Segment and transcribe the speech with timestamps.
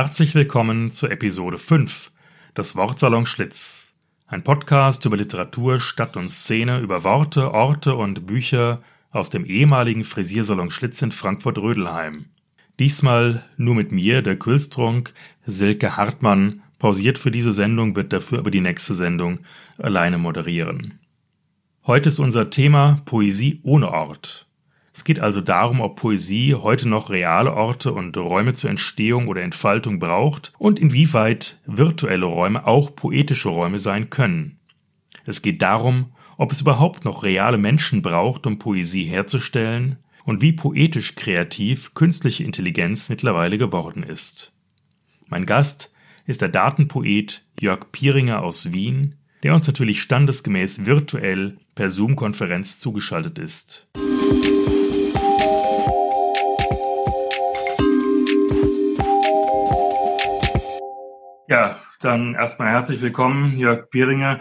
[0.00, 2.12] Herzlich willkommen zur Episode 5
[2.56, 3.96] des Wortsalon Schlitz.
[4.28, 8.80] Ein Podcast über Literatur, Stadt und Szene, über Worte, Orte und Bücher
[9.10, 12.26] aus dem ehemaligen Frisiersalon Schlitz in Frankfurt-Rödelheim.
[12.78, 15.14] Diesmal nur mit mir, der Külstrunk,
[15.46, 19.40] Silke Hartmann, pausiert für diese Sendung, wird dafür aber die nächste Sendung
[19.78, 21.00] alleine moderieren.
[21.88, 24.47] Heute ist unser Thema Poesie ohne Ort.
[24.92, 29.42] Es geht also darum, ob Poesie heute noch reale Orte und Räume zur Entstehung oder
[29.42, 34.58] Entfaltung braucht und inwieweit virtuelle Räume auch poetische Räume sein können.
[35.24, 40.52] Es geht darum, ob es überhaupt noch reale Menschen braucht, um Poesie herzustellen und wie
[40.52, 44.52] poetisch kreativ künstliche Intelligenz mittlerweile geworden ist.
[45.26, 45.92] Mein Gast
[46.26, 53.38] ist der Datenpoet Jörg Pieringer aus Wien, der uns natürlich standesgemäß virtuell per Zoom-Konferenz zugeschaltet
[53.38, 53.88] ist.
[61.48, 64.38] Ja, dann erstmal herzlich willkommen, Jörg Pieringer,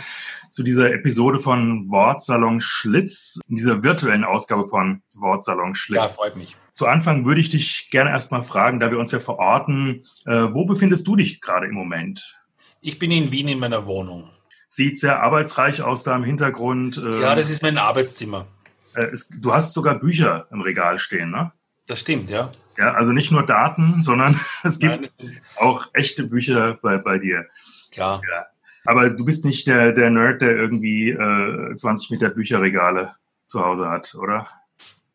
[0.49, 5.99] zu dieser Episode von Wortsalon Schlitz, in dieser virtuellen Ausgabe von Wortsalon Schlitz.
[5.99, 6.57] Ja, freut mich.
[6.73, 10.65] Zu Anfang würde ich dich gerne erstmal fragen, da wir uns ja verorten, äh, wo
[10.65, 12.35] befindest du dich gerade im Moment?
[12.81, 14.29] Ich bin in Wien in meiner Wohnung.
[14.67, 16.97] Sieht sehr arbeitsreich aus da im Hintergrund.
[16.97, 18.47] Äh, ja, das ist mein Arbeitszimmer.
[18.95, 21.53] Äh, es, du hast sogar Bücher im Regal stehen, ne?
[21.87, 22.51] Das stimmt, ja.
[22.77, 25.39] Ja, also nicht nur Daten, sondern es gibt Nein.
[25.55, 27.45] auch echte Bücher bei, bei dir.
[27.91, 28.21] Klar.
[28.29, 28.45] Ja.
[28.85, 33.15] Aber du bist nicht der, der Nerd, der irgendwie äh, 20 Meter Bücherregale
[33.47, 34.47] zu Hause hat, oder?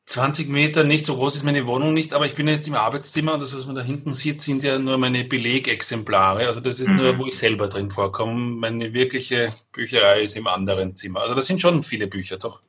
[0.06, 3.34] 20 Meter, nicht so groß ist meine Wohnung nicht, aber ich bin jetzt im Arbeitszimmer
[3.34, 6.46] und das, was man da hinten sieht, sind ja nur meine Belegexemplare.
[6.46, 6.96] Also das ist mhm.
[6.96, 8.34] nur, wo ich selber drin vorkomme.
[8.34, 11.20] Meine wirkliche Bücherei ist im anderen Zimmer.
[11.20, 12.62] Also das sind schon viele Bücher, doch.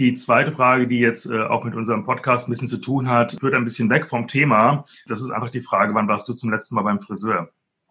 [0.00, 3.32] Die zweite Frage, die jetzt äh, auch mit unserem Podcast ein bisschen zu tun hat,
[3.38, 4.86] führt ein bisschen weg vom Thema.
[5.06, 7.50] Das ist einfach die Frage, wann warst du zum letzten Mal beim Friseur?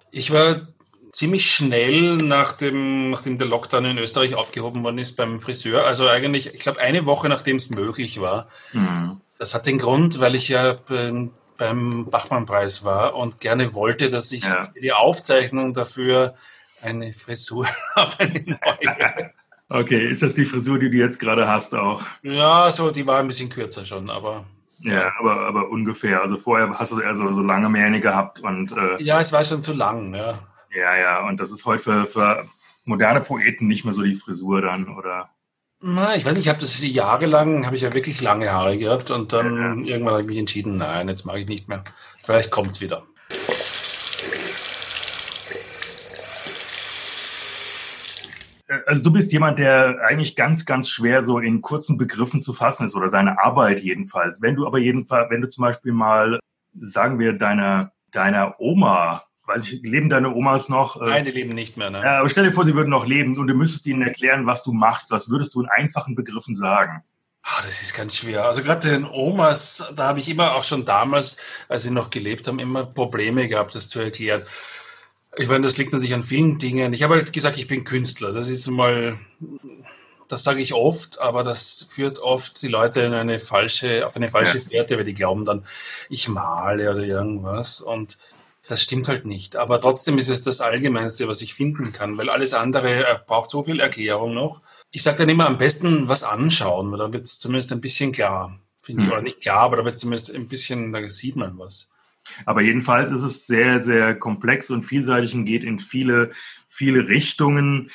[0.09, 0.68] Ich war
[1.12, 5.86] ziemlich schnell, nachdem, nachdem der Lockdown in Österreich aufgehoben worden ist, beim Friseur.
[5.86, 8.48] Also eigentlich, ich glaube, eine Woche nachdem es möglich war.
[8.74, 9.22] Mhm.
[9.38, 14.31] Das hat den Grund, weil ich ja beim, beim Bachmann-Preis war und gerne wollte, dass
[14.31, 14.64] ich ja.
[14.64, 16.34] für die Aufzeichnung dafür
[16.81, 19.31] eine Frisur habe, eine neue.
[19.69, 22.02] Okay, ist das die Frisur, die du jetzt gerade hast auch?
[22.24, 24.46] Ja, so, die war ein bisschen kürzer schon, aber.
[24.80, 26.22] Ja, aber, aber ungefähr.
[26.22, 28.72] Also vorher hast du eher so, so lange Mähne gehabt und.
[28.72, 30.34] Äh, ja, es war schon zu lang, ja.
[30.75, 32.46] Ja, ja, und das ist heute für, für
[32.85, 35.30] moderne Poeten nicht mehr so die Frisur dann, oder?
[35.81, 39.12] Na, ich weiß nicht, ich habe das jahrelang, habe ich ja wirklich lange Haare gehabt
[39.12, 39.94] und dann ja.
[39.94, 41.84] irgendwann habe ich mich entschieden, nein, jetzt mache ich nicht mehr.
[42.18, 43.03] Vielleicht kommt's wieder.
[48.90, 52.88] Also du bist jemand, der eigentlich ganz, ganz schwer so in kurzen Begriffen zu fassen
[52.88, 54.42] ist oder deine Arbeit jedenfalls.
[54.42, 56.40] Wenn du aber jedenfalls, wenn du zum Beispiel mal,
[56.74, 61.00] sagen wir, deiner, deiner Oma, weiß ich, leben deine Omas noch?
[61.00, 62.02] Äh, Nein, die leben nicht mehr, ne?
[62.04, 64.64] Ja, aber stell dir vor, sie würden noch leben und du müsstest ihnen erklären, was
[64.64, 65.12] du machst.
[65.12, 67.04] Was würdest du in einfachen Begriffen sagen?
[67.44, 68.46] Ah, das ist ganz schwer.
[68.46, 72.48] Also gerade den Omas, da habe ich immer auch schon damals, als sie noch gelebt
[72.48, 74.42] haben, immer Probleme gehabt, das zu erklären.
[75.38, 76.94] Ich meine, das liegt natürlich an vielen Dingen.
[76.94, 78.34] Ich habe halt gesagt, ich bin Künstler.
[78.34, 79.18] Das ist mal,
[80.28, 84.30] das sage ich oft, aber das führt oft die Leute in eine falsche, auf eine
[84.30, 84.64] falsche ja.
[84.64, 85.66] Fährte, weil die glauben dann,
[86.10, 87.82] ich male oder irgendwas.
[87.82, 88.18] Und
[88.68, 89.56] das stimmt halt nicht.
[89.56, 93.50] Aber trotzdem ist es das Allgemeinste, was ich finden kann, weil alles andere äh, braucht
[93.50, 94.62] so viel Erklärung noch.
[94.92, 98.12] Ich sage dann immer am besten was anschauen, weil da wird es zumindest ein bisschen
[98.12, 98.60] klar.
[98.82, 99.12] Finde hm.
[99.12, 101.90] Oder nicht klar, aber da wird zumindest ein bisschen, da sieht man was.
[102.46, 106.31] Aber jedenfalls ist es sehr, sehr komplex und vielseitig und geht in viele,
[106.68, 107.90] viele Richtungen.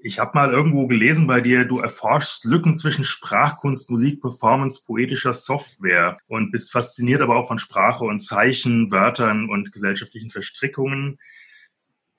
[0.00, 5.32] Ich habe mal irgendwo gelesen bei dir, du erforschst Lücken zwischen Sprachkunst, Musik, Performance, poetischer
[5.32, 11.18] Software und bist fasziniert aber auch von Sprache und Zeichen, Wörtern und gesellschaftlichen Verstrickungen.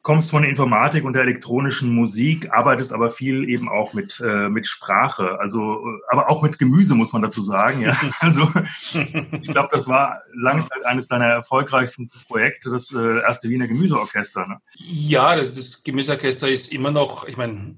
[0.10, 4.50] Kommst von der Informatik und der elektronischen Musik, arbeitest aber viel eben auch mit, äh,
[4.50, 7.84] mit Sprache, also äh, aber auch mit Gemüse, muss man dazu sagen.
[7.84, 7.96] Ja.
[8.20, 8.52] Also
[8.92, 14.48] ich glaube, das war lange Zeit eines deiner erfolgreichsten Projekte, das äh, erste Wiener Gemüseorchester.
[14.48, 14.60] Ne?
[14.78, 17.78] Ja, das, das Gemüseorchester ist immer noch, ich meine,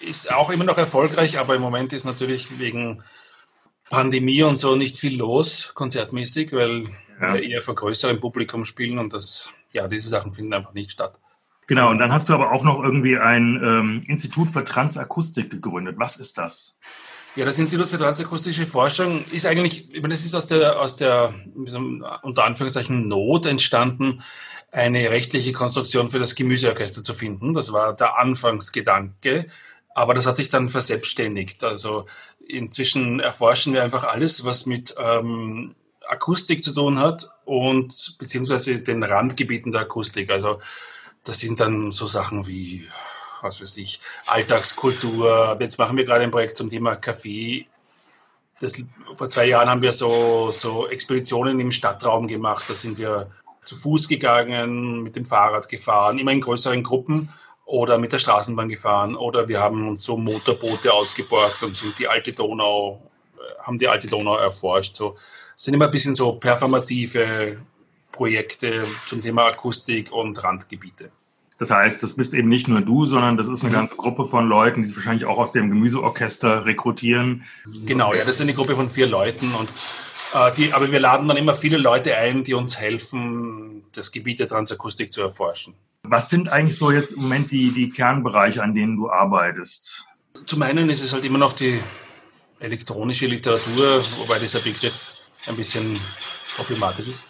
[0.00, 3.02] ist auch immer noch erfolgreich, aber im Moment ist natürlich wegen
[3.90, 6.84] Pandemie und so nicht viel los, konzertmäßig, weil
[7.20, 7.34] ja.
[7.34, 11.20] wir eher vor größerem Publikum spielen und das, ja, diese Sachen finden einfach nicht statt.
[11.66, 15.96] Genau, und dann hast du aber auch noch irgendwie ein ähm, Institut für Transakustik gegründet.
[15.98, 16.78] Was ist das?
[17.36, 20.94] Ja, das Institut für Transakustische Forschung ist eigentlich, ich meine, das ist aus der, aus
[20.94, 21.34] der
[22.22, 24.22] unter Anführungszeichen Not entstanden,
[24.70, 27.54] eine rechtliche Konstruktion für das Gemüseorchester zu finden.
[27.54, 29.46] Das war der Anfangsgedanke,
[29.94, 31.64] aber das hat sich dann verselbstständigt.
[31.64, 32.06] Also
[32.46, 35.74] inzwischen erforschen wir einfach alles, was mit ähm,
[36.06, 40.30] Akustik zu tun hat und beziehungsweise den Randgebieten der Akustik.
[40.30, 40.60] Also
[41.24, 42.86] das sind dann so Sachen wie,
[43.40, 45.56] was weiß ich, Alltagskultur.
[45.58, 47.66] Jetzt machen wir gerade ein Projekt zum Thema Kaffee.
[48.60, 48.74] Das,
[49.14, 52.66] vor zwei Jahren haben wir so, so Expeditionen im Stadtraum gemacht.
[52.68, 53.30] Da sind wir
[53.64, 57.30] zu Fuß gegangen, mit dem Fahrrad gefahren, immer in größeren Gruppen
[57.64, 62.06] oder mit der Straßenbahn gefahren oder wir haben uns so Motorboote ausgeborgt und sind die
[62.06, 64.96] alte Donau, äh, haben die alte Donau erforscht.
[64.96, 65.14] So
[65.56, 67.56] sind immer ein bisschen so performative
[68.14, 71.10] Projekte zum Thema Akustik und Randgebiete.
[71.58, 73.76] Das heißt, das bist eben nicht nur du, sondern das ist eine mhm.
[73.76, 77.44] ganze Gruppe von Leuten, die sich wahrscheinlich auch aus dem Gemüseorchester rekrutieren.
[77.84, 79.72] Genau, ja, das ist eine Gruppe von vier Leuten und
[80.32, 84.38] äh, die, aber wir laden dann immer viele Leute ein, die uns helfen, das Gebiet
[84.38, 85.74] der Transakustik zu erforschen.
[86.04, 90.06] Was sind eigentlich so jetzt im Moment die, die Kernbereiche, an denen du arbeitest?
[90.46, 91.80] Zum einen ist es halt immer noch die
[92.60, 95.12] elektronische Literatur, wobei dieser Begriff
[95.46, 95.98] ein bisschen
[96.56, 97.28] problematisch ist.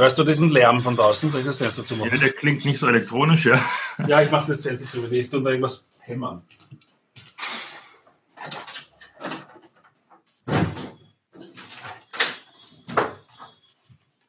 [0.00, 1.30] Hörst du diesen Lärm von draußen?
[1.30, 2.10] Soll ich das Fenster zumachen?
[2.12, 3.62] Ja, der klingt nicht so elektronisch, ja.
[4.06, 6.40] Ja, ich mache das Fenster zu, ich tue da irgendwas hämmern.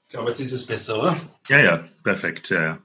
[0.03, 1.15] Ich glaube, jetzt ist es besser, oder?
[1.47, 2.77] Ja, ja, perfekt, ja, ja.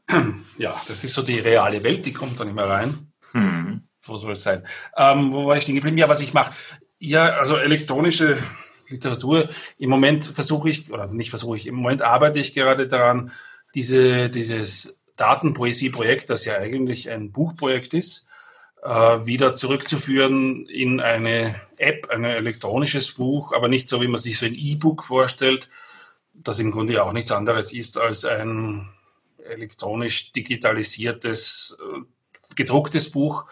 [0.57, 3.13] Ja, das ist so die reale Welt, die kommt dann immer rein.
[3.33, 3.83] Hm.
[4.05, 4.65] Wo soll es sein?
[4.97, 5.99] Ähm, wo war ich stehen geblieben?
[5.99, 6.53] Ja, was ich mache.
[7.01, 8.39] Ja, also elektronische
[8.89, 9.49] Literatur.
[9.79, 13.33] Im Moment versuche ich, oder nicht versuche ich, im Moment arbeite ich gerade daran,
[13.75, 18.29] diese, dieses Datenpoesie-Projekt, das ja eigentlich ein Buchprojekt ist,
[18.83, 18.89] äh,
[19.27, 24.47] wieder zurückzuführen in eine App, ein elektronisches Buch, aber nicht so, wie man sich so
[24.47, 25.69] ein E-Book vorstellt,
[26.35, 28.89] das im Grunde ja auch nichts anderes ist als ein
[29.49, 32.01] elektronisch digitalisiertes, äh,
[32.55, 33.47] gedrucktes Buch,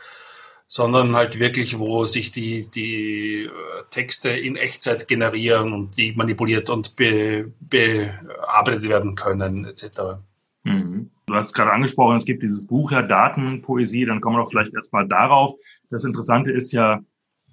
[0.74, 3.50] sondern halt wirklich, wo sich die, die äh,
[3.90, 10.18] Texte in Echtzeit generieren und die manipuliert und be, bearbeitet werden können, etc.
[10.64, 11.10] Mhm.
[11.26, 14.74] Du hast gerade angesprochen, es gibt dieses Buch ja Datenpoesie, dann kommen wir doch vielleicht
[14.74, 15.54] erstmal darauf.
[15.90, 17.00] Das Interessante ist ja,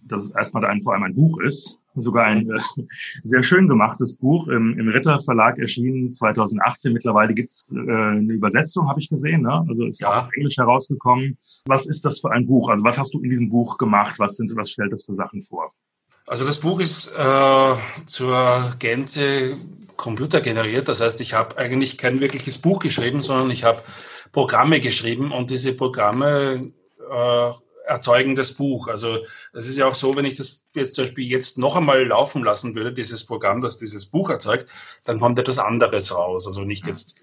[0.01, 2.59] dass es erstmal ein, vor allem ein Buch ist sogar ein äh,
[3.23, 6.93] sehr schön gemachtes Buch im, im Ritter Verlag erschienen 2018.
[6.93, 9.41] Mittlerweile gibt's äh, eine Übersetzung, habe ich gesehen.
[9.41, 9.65] Ne?
[9.67, 11.38] Also ist ja auch auf Englisch herausgekommen.
[11.65, 12.69] Was ist das für ein Buch?
[12.69, 14.19] Also was hast du in diesem Buch gemacht?
[14.19, 15.73] Was sind, was stellt das für Sachen vor?
[16.27, 17.73] Also das Buch ist äh,
[18.05, 19.55] zur Gänze
[19.97, 20.88] computergeneriert.
[20.88, 23.81] Das heißt, ich habe eigentlich kein wirkliches Buch geschrieben, sondern ich habe
[24.31, 26.71] Programme geschrieben und diese Programme
[27.11, 27.51] äh,
[27.91, 28.88] erzeugen das Buch.
[28.88, 29.19] Also
[29.53, 32.43] das ist ja auch so, wenn ich das jetzt zum Beispiel jetzt noch einmal laufen
[32.43, 34.67] lassen würde, dieses Programm, das dieses Buch erzeugt,
[35.05, 36.47] dann kommt etwas anderes raus.
[36.47, 37.15] Also nicht jetzt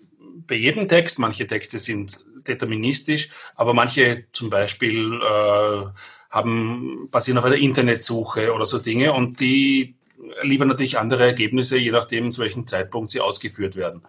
[0.46, 5.86] bei jedem Text, manche Texte sind deterministisch, aber manche zum Beispiel äh,
[6.30, 9.96] haben, basieren auf einer Internetsuche oder so Dinge und die
[10.42, 14.02] liefern natürlich andere Ergebnisse, je nachdem, zu welchem Zeitpunkt sie ausgeführt werden.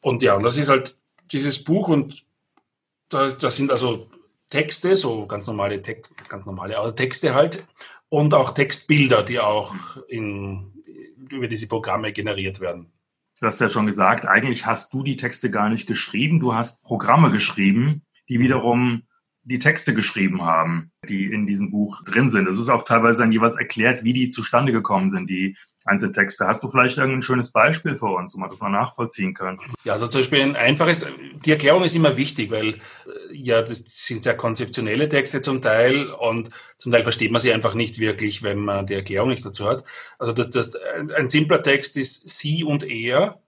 [0.00, 0.96] Und ja, und das ist halt
[1.30, 2.24] dieses Buch und
[3.08, 4.08] da, da sind also
[4.50, 7.66] Texte, so ganz normale, Text, ganz normale Texte halt,
[8.08, 9.74] und auch Textbilder, die auch
[10.08, 10.72] in,
[11.30, 12.92] über diese Programme generiert werden.
[13.40, 16.84] Du hast ja schon gesagt, eigentlich hast du die Texte gar nicht geschrieben, du hast
[16.84, 19.04] Programme geschrieben, die wiederum
[19.42, 22.46] die Texte geschrieben haben, die in diesem Buch drin sind.
[22.46, 26.46] Es ist auch teilweise dann jeweils erklärt, wie die zustande gekommen sind, die einzelnen Texte.
[26.46, 29.58] Hast du vielleicht irgendein schönes Beispiel für uns, man das mal nachvollziehen können?
[29.84, 31.06] Ja, also zum Beispiel ein einfaches,
[31.44, 32.78] die Erklärung ist immer wichtig, weil äh,
[33.32, 37.74] ja, das sind sehr konzeptionelle Texte zum Teil und zum Teil versteht man sie einfach
[37.74, 39.84] nicht wirklich, wenn man die Erklärung nicht dazu hat.
[40.18, 40.76] Also das, das,
[41.16, 43.40] ein simpler Text ist sie und er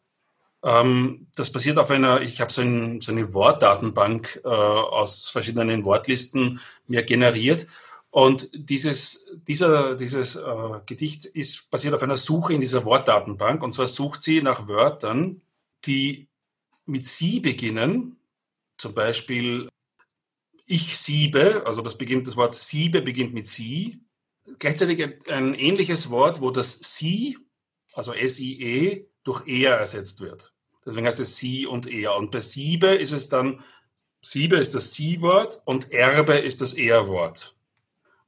[0.64, 5.84] ähm, das basiert auf einer, ich habe so, ein, so, eine Wortdatenbank äh, aus verschiedenen
[5.84, 7.66] Wortlisten mir generiert.
[8.12, 13.62] Und dieses, dieser, dieses äh, Gedicht ist basiert auf einer Suche in dieser Wortdatenbank.
[13.62, 15.40] Und zwar sucht sie nach Wörtern,
[15.86, 16.28] die
[16.84, 18.18] mit sie beginnen,
[18.76, 19.68] Zum Beispiel
[20.66, 24.00] ich siebe, also das beginnt, das Wort siebe beginnt mit sie.
[24.58, 27.38] Gleichzeitig ein ähnliches Wort, wo das sie,
[27.94, 30.52] also S-I-E, durch er ersetzt wird.
[30.84, 32.16] Deswegen heißt es sie und er.
[32.16, 33.64] Und bei siebe ist es dann,
[34.20, 37.54] siebe ist das sie-Wort und erbe ist das er-Wort.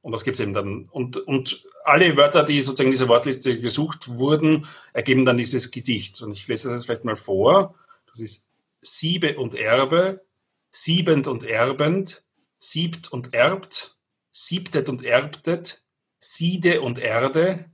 [0.05, 0.87] Und das gibt es eben dann.
[0.91, 6.21] Und, und alle Wörter, die sozusagen in dieser Wortliste gesucht wurden, ergeben dann dieses Gedicht.
[6.21, 7.73] Und ich lese das vielleicht mal vor.
[8.11, 8.47] Das ist
[8.81, 10.23] Siebe und Erbe,
[10.69, 12.23] siebend und erbend,
[12.59, 13.97] siebt und erbt,
[14.31, 15.81] siebtet und erbtet,
[16.19, 17.65] siede und erde,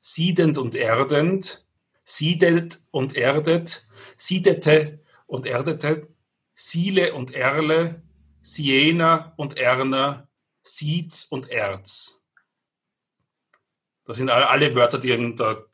[0.00, 1.64] siedend und erdend,
[2.02, 6.08] siedet und erdet, siedete und erdete,
[6.52, 8.02] siele und erle,
[8.42, 10.26] siena und erner,
[10.66, 12.24] Seeds und Erz.
[14.06, 15.08] Das sind alle Wörter, die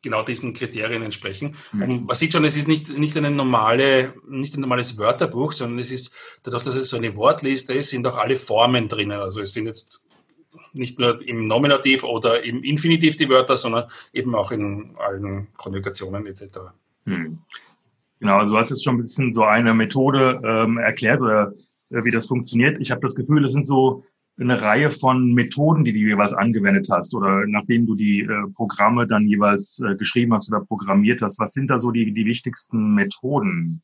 [0.02, 1.54] genau diesen Kriterien entsprechen.
[1.74, 5.78] Und man sieht schon, es ist nicht, nicht, eine normale, nicht ein normales Wörterbuch, sondern
[5.80, 9.20] es ist, dadurch, dass es so eine Wortliste ist, sind auch alle Formen drinnen.
[9.20, 10.08] Also es sind jetzt
[10.72, 13.84] nicht nur im Nominativ oder im Infinitiv die Wörter, sondern
[14.14, 16.58] eben auch in allen Konjugationen etc.
[17.04, 17.40] Mhm.
[18.18, 21.52] Genau, also du hast jetzt schon ein bisschen so eine Methode ähm, erklärt oder
[21.90, 22.80] äh, wie das funktioniert.
[22.80, 24.04] Ich habe das Gefühl, es sind so
[24.40, 29.06] eine Reihe von Methoden, die du jeweils angewendet hast oder nachdem du die äh, Programme
[29.06, 31.38] dann jeweils äh, geschrieben hast oder programmiert hast.
[31.38, 33.82] Was sind da so die, die wichtigsten Methoden?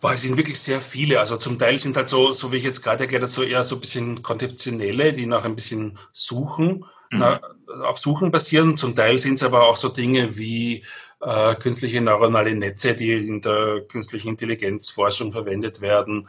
[0.00, 1.20] Boah, es sind wirklich sehr viele.
[1.20, 3.42] Also zum Teil sind es halt so, so wie ich jetzt gerade erklärt habe, so
[3.42, 7.18] eher so ein bisschen konzeptionelle, die nach ein bisschen Suchen, mhm.
[7.18, 7.40] na,
[7.84, 8.76] auf Suchen basieren.
[8.76, 10.84] Zum Teil sind es aber auch so Dinge wie
[11.20, 16.28] äh, künstliche neuronale Netze, die in der künstlichen Intelligenzforschung verwendet werden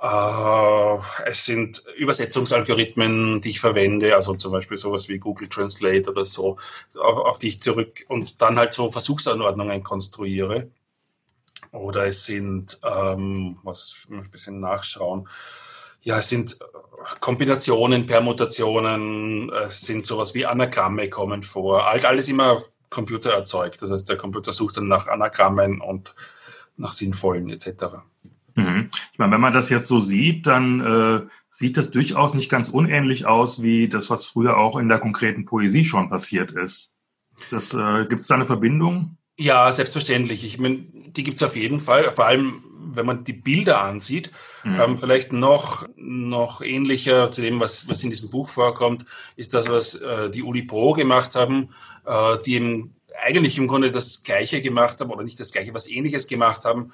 [0.00, 6.24] äh, es sind Übersetzungsalgorithmen, die ich verwende, also zum Beispiel sowas wie Google Translate oder
[6.24, 6.56] so,
[6.94, 10.70] auf die ich zurück und dann halt so Versuchsanordnungen konstruiere.
[11.72, 15.28] Oder es sind, ähm, was ein bisschen nachschauen,
[16.02, 16.58] ja, es sind
[17.20, 21.86] Kombinationen, Permutationen, es sind sowas wie Anagramme kommen vor.
[21.86, 23.82] Alt alles immer Computer erzeugt.
[23.82, 26.14] Das heißt, der Computer sucht dann nach Anagrammen und
[26.76, 27.96] nach sinnvollen etc.
[28.58, 28.90] Mhm.
[29.12, 32.68] Ich meine, wenn man das jetzt so sieht, dann äh, sieht das durchaus nicht ganz
[32.68, 36.98] unähnlich aus wie das, was früher auch in der konkreten Poesie schon passiert ist.
[37.50, 39.16] Das, äh, Gibt es da eine Verbindung?
[39.38, 40.44] Ja, selbstverständlich.
[40.44, 42.10] Ich meine, die gibt es auf jeden Fall.
[42.10, 44.32] Vor allem, wenn man die Bilder ansieht,
[44.64, 44.80] mhm.
[44.80, 49.04] ähm, vielleicht noch, noch ähnlicher zu dem, was, was in diesem Buch vorkommt,
[49.36, 51.68] ist das, was äh, die Uli Pro gemacht haben,
[52.04, 55.88] äh, die eben eigentlich im Grunde das Gleiche gemacht haben oder nicht das Gleiche, was
[55.88, 56.90] Ähnliches gemacht haben,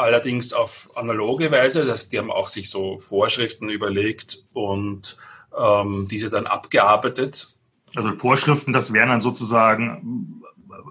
[0.00, 1.80] allerdings auf analoge Weise.
[1.80, 5.16] Das heißt, die haben auch sich so Vorschriften überlegt und
[5.58, 7.48] ähm, diese dann abgearbeitet.
[7.94, 10.40] Also Vorschriften, das wären dann sozusagen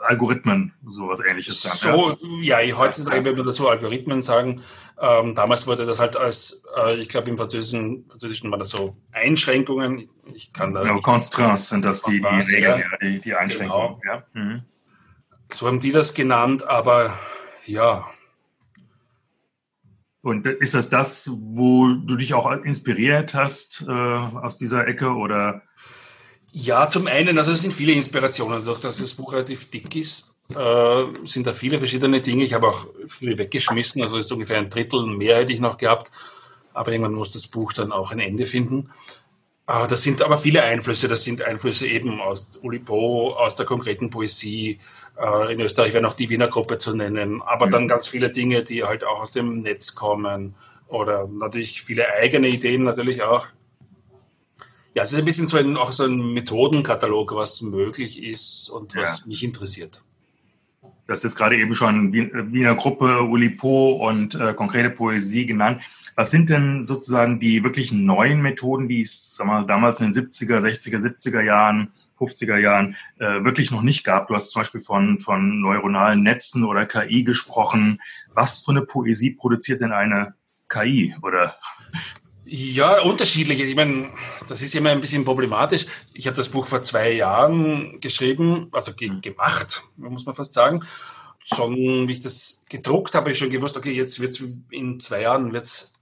[0.02, 1.62] Algorithmen, sowas ähnliches.
[1.62, 4.62] Dann, so, ja, ja heutzutage würde man dazu Algorithmen sagen.
[5.02, 8.96] Ähm, damals wurde das halt als, äh, ich glaube im Französischen, Französischen war das so
[9.12, 10.10] Einschränkungen.
[10.34, 10.84] Ich kann da.
[10.84, 12.98] Ja, Constraints sind das die, die Regeln, ja.
[13.02, 14.00] die, die Einschränkungen.
[14.02, 14.14] Genau.
[14.14, 14.24] Ja.
[14.34, 14.64] Mhm.
[15.52, 17.18] So haben die das genannt, aber
[17.66, 18.08] ja,
[20.22, 25.62] und ist das das, wo du dich auch inspiriert hast äh, aus dieser Ecke oder?
[26.52, 30.38] Ja, zum einen, also es sind viele Inspirationen, dadurch, dass das Buch relativ dick ist,
[30.56, 32.44] äh, sind da viele verschiedene Dinge.
[32.44, 36.12] Ich habe auch viele weggeschmissen, also ist ungefähr ein Drittel mehr hätte ich noch gehabt.
[36.74, 38.90] Aber irgendwann muss das Buch dann auch ein Ende finden.
[39.72, 41.08] Ah, das sind aber viele Einflüsse.
[41.08, 44.80] Das sind Einflüsse eben aus Uli Po, aus der konkreten Poesie.
[45.16, 47.44] Äh, in Österreich wäre noch die Wiener Gruppe zu nennen.
[47.44, 47.72] Aber mhm.
[47.72, 50.56] dann ganz viele Dinge, die halt auch aus dem Netz kommen.
[50.88, 53.46] Oder natürlich viele eigene Ideen natürlich auch.
[54.96, 58.96] Ja, es ist ein bisschen so ein, auch so ein Methodenkatalog, was möglich ist und
[58.96, 59.28] was ja.
[59.28, 60.04] mich interessiert.
[60.82, 65.84] Du hast jetzt gerade eben schon Wiener Gruppe, Uli Po und äh, konkrete Poesie genannt.
[66.20, 70.30] Was sind denn sozusagen die wirklich neuen Methoden, die es sag mal, damals in den
[70.30, 74.28] 70er, 60er, 70er Jahren, 50er Jahren äh, wirklich noch nicht gab?
[74.28, 78.02] Du hast zum Beispiel von, von neuronalen Netzen oder KI gesprochen.
[78.34, 80.34] Was für eine Poesie produziert denn eine
[80.68, 81.16] KI?
[81.22, 81.56] Oder
[82.44, 83.62] ja, unterschiedlich.
[83.62, 84.10] Ich meine,
[84.50, 85.86] das ist immer ein bisschen problematisch.
[86.14, 90.84] Ich habe das Buch vor zwei Jahren geschrieben, also ge gemacht, muss man fast sagen.
[91.42, 95.54] Schon, wie ich das gedruckt habe, ich schon gewusst, okay, jetzt wird's in zwei Jahren
[95.54, 95.94] wird's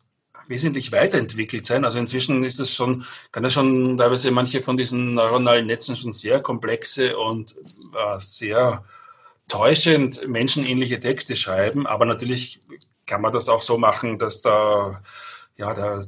[0.49, 1.85] wesentlich weiterentwickelt sein.
[1.85, 6.13] Also inzwischen ist es schon, kann es schon teilweise manche von diesen neuronalen Netzen schon
[6.13, 7.55] sehr komplexe und
[7.93, 8.83] äh, sehr
[9.47, 11.87] täuschend menschenähnliche Texte schreiben.
[11.87, 12.59] Aber natürlich
[13.05, 15.01] kann man das auch so machen, dass da,
[15.55, 16.01] ja, da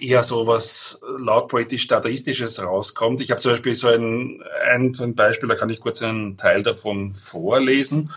[0.00, 3.20] eher so was laut poetisch dadaistisches rauskommt.
[3.20, 6.36] Ich habe zum Beispiel so ein, ein, so ein Beispiel, da kann ich kurz einen
[6.36, 8.10] Teil davon vorlesen,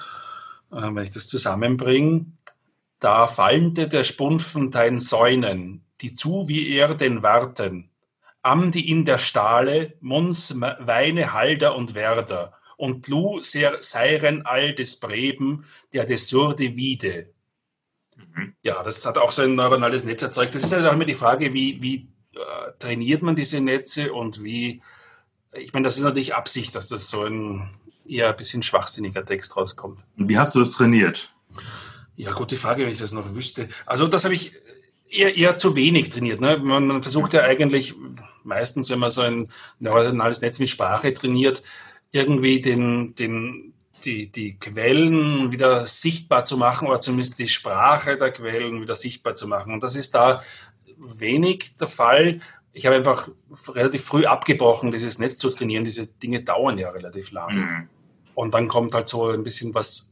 [0.71, 2.25] äh, wenn ich das zusammenbringe.
[2.99, 7.89] Da fallende der Spunfen dein Säunen, die zu wie er den warten,
[8.41, 14.73] am die in der Stahle, Mons Weine Halder und Werder, und lu sehr seiren all
[14.73, 17.33] des Breben, der des Surde wiede.
[18.15, 18.53] Mhm.
[18.61, 20.53] Ja, das hat auch so ein neuronales Netz erzeugt.
[20.53, 24.43] Das ist halt auch immer die Frage, wie, wie äh, trainiert man diese Netze und
[24.43, 24.81] wie,
[25.53, 27.71] ich meine, das ist natürlich Absicht, dass das so ein
[28.07, 29.99] eher ein bisschen schwachsinniger Text rauskommt.
[30.15, 31.33] Wie hast du das trainiert?
[32.17, 33.67] Ja, gute Frage, wenn ich das noch wüsste.
[33.85, 34.53] Also das habe ich
[35.07, 36.41] eher, eher zu wenig trainiert.
[36.41, 36.57] Ne?
[36.57, 37.93] Man, man versucht ja eigentlich
[38.43, 41.61] meistens, wenn man so ein neuronales Netz mit Sprache trainiert,
[42.11, 48.31] irgendwie den, den, die, die Quellen wieder sichtbar zu machen oder zumindest die Sprache der
[48.31, 49.71] Quellen wieder sichtbar zu machen.
[49.71, 50.41] Und das ist da
[50.97, 52.39] wenig der Fall.
[52.73, 53.29] Ich habe einfach
[53.69, 55.83] relativ früh abgebrochen, dieses Netz zu trainieren.
[55.83, 57.55] Diese Dinge dauern ja relativ lang.
[57.55, 57.89] Mhm.
[58.33, 60.11] Und dann kommt halt so ein bisschen was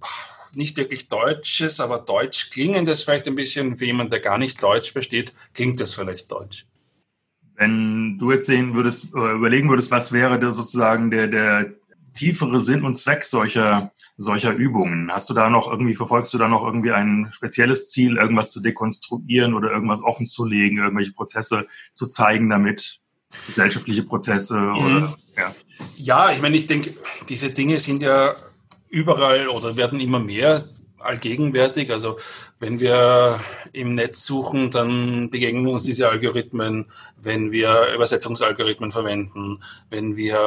[0.55, 3.77] nicht wirklich Deutsches, aber Deutsch klingendes vielleicht ein bisschen.
[3.77, 6.65] Für jemanden, der gar nicht Deutsch versteht, klingt das vielleicht Deutsch.
[7.55, 11.73] Wenn du jetzt sehen würdest, überlegen würdest, was wäre sozusagen der, der
[12.13, 15.11] tiefere Sinn und Zweck solcher, solcher Übungen?
[15.11, 18.61] Hast du da noch irgendwie, verfolgst du da noch irgendwie ein spezielles Ziel, irgendwas zu
[18.61, 22.99] dekonstruieren oder irgendwas offen zu legen, irgendwelche Prozesse zu zeigen damit?
[23.47, 24.77] Gesellschaftliche Prozesse mhm.
[24.77, 25.55] oder, ja.
[25.97, 26.93] Ja, ich meine, ich denke,
[27.27, 28.33] diese Dinge sind ja
[28.89, 30.59] überall oder werden immer mehr
[31.05, 31.91] allgegenwärtig.
[31.91, 32.17] Also
[32.59, 33.39] wenn wir
[33.73, 36.87] im Netz suchen, dann begegnen uns diese Algorithmen,
[37.17, 40.39] wenn wir Übersetzungsalgorithmen verwenden, wenn wir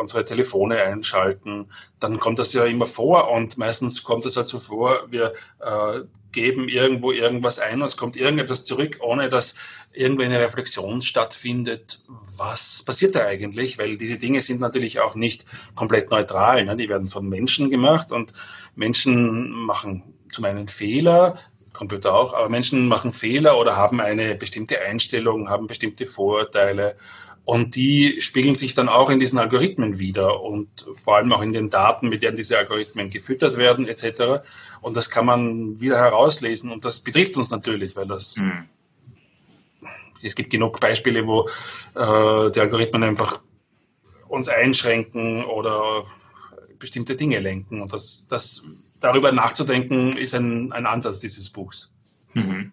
[0.00, 1.68] unsere Telefone einschalten,
[2.00, 6.00] dann kommt das ja immer vor und meistens kommt es also vor, wir äh,
[6.32, 9.54] geben irgendwo irgendwas ein und es kommt irgendetwas zurück, ohne dass
[9.94, 12.00] irgendwie eine Reflexion stattfindet.
[12.36, 13.78] Was passiert da eigentlich?
[13.78, 16.64] Weil diese Dinge sind natürlich auch nicht komplett neutral.
[16.64, 16.76] Ne?
[16.76, 18.32] Die werden von Menschen gemacht und
[18.74, 21.34] Menschen machen zum einen Fehler,
[21.72, 26.96] Computer auch, aber Menschen machen Fehler oder haben eine bestimmte Einstellung, haben bestimmte Vorurteile
[27.44, 31.52] und die spiegeln sich dann auch in diesen Algorithmen wieder und vor allem auch in
[31.52, 34.42] den Daten, mit denen diese Algorithmen gefüttert werden etc.
[34.80, 38.64] Und das kann man wieder herauslesen und das betrifft uns natürlich, weil das mhm.
[40.26, 41.48] Es gibt genug Beispiele, wo
[41.94, 43.40] äh, die Algorithmen einfach
[44.28, 46.04] uns einschränken oder
[46.78, 48.66] bestimmte Dinge lenken und das, das
[49.00, 51.90] darüber nachzudenken, ist ein, ein Ansatz dieses Buchs.
[52.32, 52.72] Mhm.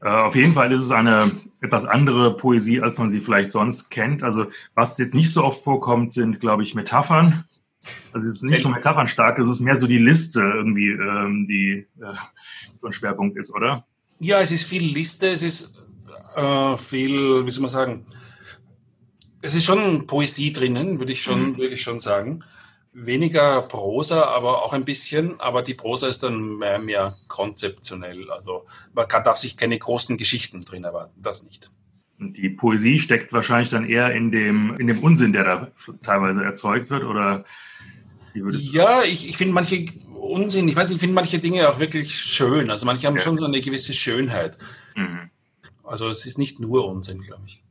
[0.00, 1.30] Äh, auf jeden Fall ist es eine
[1.60, 4.22] etwas andere Poesie, als man sie vielleicht sonst kennt.
[4.22, 7.44] Also was jetzt nicht so oft vorkommt, sind, glaube ich, Metaphern.
[8.12, 11.86] Also es ist nicht so metaphernstark, es ist mehr so die Liste irgendwie, ähm, die
[12.00, 12.14] äh,
[12.76, 13.86] so ein Schwerpunkt ist, oder?
[14.18, 15.86] Ja, es ist viel Liste, es ist
[16.36, 18.06] äh, viel, wie soll man sagen,
[19.42, 21.58] es ist schon Poesie drinnen, würde ich schon, mhm.
[21.58, 22.44] würde ich schon sagen
[22.92, 28.30] weniger Prosa, aber auch ein bisschen, aber die Prosa ist dann mehr, mehr konzeptionell.
[28.30, 31.70] Also man kann, darf sich keine großen Geschichten drin erwarten, das nicht.
[32.18, 35.68] Und die Poesie steckt wahrscheinlich dann eher in dem, in dem Unsinn, der da
[36.02, 37.44] teilweise erzeugt wird, oder
[38.34, 41.38] wie würdest du Ja, ich, ich finde manche Unsinn, ich weiß nicht, ich finde manche
[41.38, 42.70] Dinge auch wirklich schön.
[42.70, 43.22] Also manche haben ja.
[43.22, 44.58] schon so eine gewisse Schönheit.
[44.96, 45.29] Mhm.
[45.90, 47.62] Also es ist nicht nur Unsinn, glaube ich.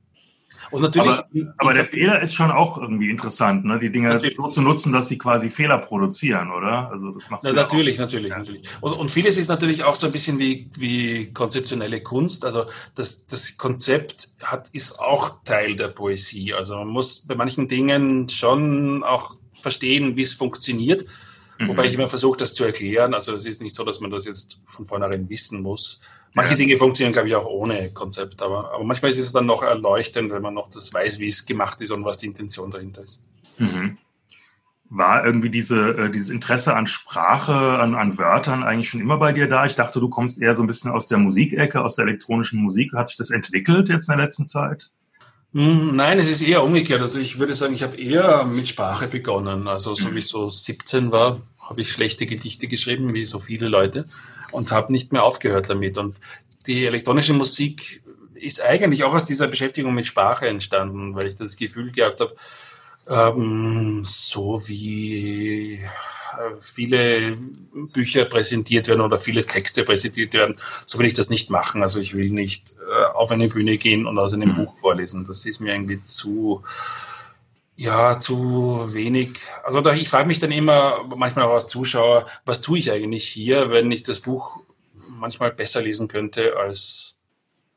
[0.71, 1.11] Und natürlich.
[1.11, 3.79] Aber, aber der Fehler ist schon auch irgendwie interessant, ne?
[3.79, 4.37] die Dinge natürlich.
[4.37, 6.89] so zu nutzen, dass sie quasi Fehler produzieren, oder?
[6.91, 8.01] Also das macht Na, natürlich, auch.
[8.01, 8.37] natürlich, ja.
[8.37, 8.69] natürlich.
[8.81, 12.45] Und, und vieles ist natürlich auch so ein bisschen wie, wie konzeptionelle Kunst.
[12.45, 16.53] Also das, das Konzept hat, ist auch Teil der Poesie.
[16.53, 21.05] Also man muss bei manchen Dingen schon auch verstehen, wie es funktioniert.
[21.57, 21.69] Mhm.
[21.69, 23.13] Wobei ich immer versuche, das zu erklären.
[23.13, 25.99] Also es ist nicht so, dass man das jetzt von vornherein wissen muss.
[26.33, 26.57] Manche ja.
[26.57, 30.31] Dinge funktionieren, glaube ich, auch ohne Konzept, aber, aber manchmal ist es dann noch erleuchtend,
[30.31, 33.21] wenn man noch das weiß, wie es gemacht ist und was die Intention dahinter ist.
[33.57, 33.97] Mhm.
[34.91, 39.33] War irgendwie diese, äh, dieses Interesse an Sprache, an, an Wörtern eigentlich schon immer bei
[39.33, 39.65] dir da?
[39.65, 42.93] Ich dachte, du kommst eher so ein bisschen aus der Musikecke, aus der elektronischen Musik.
[42.93, 44.91] Hat sich das entwickelt jetzt in der letzten Zeit?
[45.53, 47.01] Hm, nein, es ist eher umgekehrt.
[47.01, 49.67] Also ich würde sagen, ich habe eher mit Sprache begonnen.
[49.67, 50.15] Also so mhm.
[50.15, 54.05] wie ich so 17 war, habe ich schlechte Gedichte geschrieben, wie so viele Leute
[54.51, 55.97] und habe nicht mehr aufgehört damit.
[55.97, 56.19] Und
[56.67, 58.01] die elektronische Musik
[58.35, 62.35] ist eigentlich auch aus dieser Beschäftigung mit Sprache entstanden, weil ich das Gefühl gehabt habe,
[63.09, 65.81] ähm, so wie äh,
[66.61, 67.31] viele
[67.93, 71.81] Bücher präsentiert werden oder viele Texte präsentiert werden, so will ich das nicht machen.
[71.81, 74.53] Also ich will nicht äh, auf eine Bühne gehen und aus einem mhm.
[74.53, 75.25] Buch vorlesen.
[75.25, 76.63] Das ist mir irgendwie zu,
[77.79, 79.39] ja, zu wenig.
[79.63, 83.25] Also da, ich frage mich dann immer, manchmal auch als Zuschauer, was tue ich eigentlich
[83.25, 84.59] hier, wenn ich das Buch
[84.93, 87.15] manchmal besser lesen könnte als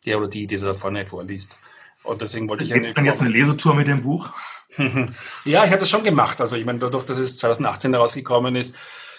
[0.04, 1.56] der oder die, die da vorne vorliest.
[2.02, 2.72] Und deswegen wollte ich...
[2.72, 4.30] Gibt es denn jetzt eine Lesetour mit dem Buch?
[5.44, 6.40] ja, ich habe das schon gemacht.
[6.40, 8.74] Also ich meine, dadurch, dass es 2018 herausgekommen ist,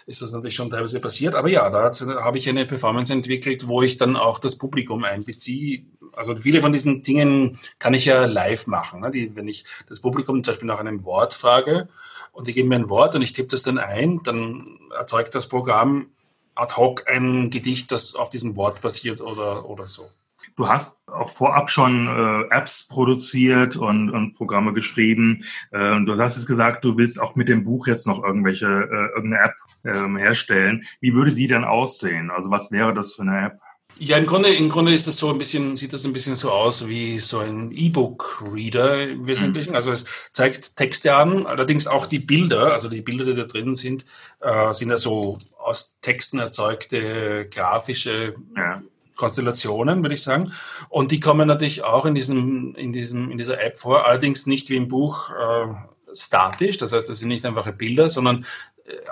[0.05, 1.33] ist das natürlich schon teilweise passiert.
[1.35, 1.91] Aber ja, da
[2.21, 5.85] habe ich eine Performance entwickelt, wo ich dann auch das Publikum einbeziehe.
[6.15, 9.01] Also viele von diesen Dingen kann ich ja live machen.
[9.01, 9.11] Ne?
[9.11, 11.89] Die, wenn ich das Publikum zum Beispiel nach einem Wort frage
[12.31, 15.47] und die geben mir ein Wort und ich tippe das dann ein, dann erzeugt das
[15.47, 16.07] Programm
[16.55, 20.09] ad hoc ein Gedicht, das auf diesem Wort basiert oder, oder so.
[20.55, 25.43] Du hast auch vorab schon äh, Apps produziert und, und Programme geschrieben.
[25.71, 29.15] Äh, du hast es gesagt, du willst auch mit dem Buch jetzt noch irgendwelche äh,
[29.15, 30.83] irgendeine App ähm, herstellen.
[30.99, 32.29] Wie würde die dann aussehen?
[32.29, 33.61] Also was wäre das für eine App?
[33.99, 36.51] Ja, im Grunde, im Grunde ist das so ein bisschen, sieht das ein bisschen so
[36.51, 39.71] aus wie so ein E-Book-Reader im Wesentlichen.
[39.71, 39.75] Mhm.
[39.75, 43.75] Also es zeigt Texte an, allerdings auch die Bilder, also die Bilder, die da drin
[43.75, 44.05] sind,
[44.41, 48.81] äh, sind ja so aus Texten erzeugte grafische ja.
[49.15, 50.51] Konstellationen, würde ich sagen.
[50.89, 54.69] Und die kommen natürlich auch in diesem, in diesem, in dieser App vor, allerdings nicht
[54.69, 55.67] wie im Buch äh,
[56.15, 56.77] statisch.
[56.77, 58.45] Das heißt, das sind nicht einfache Bilder, sondern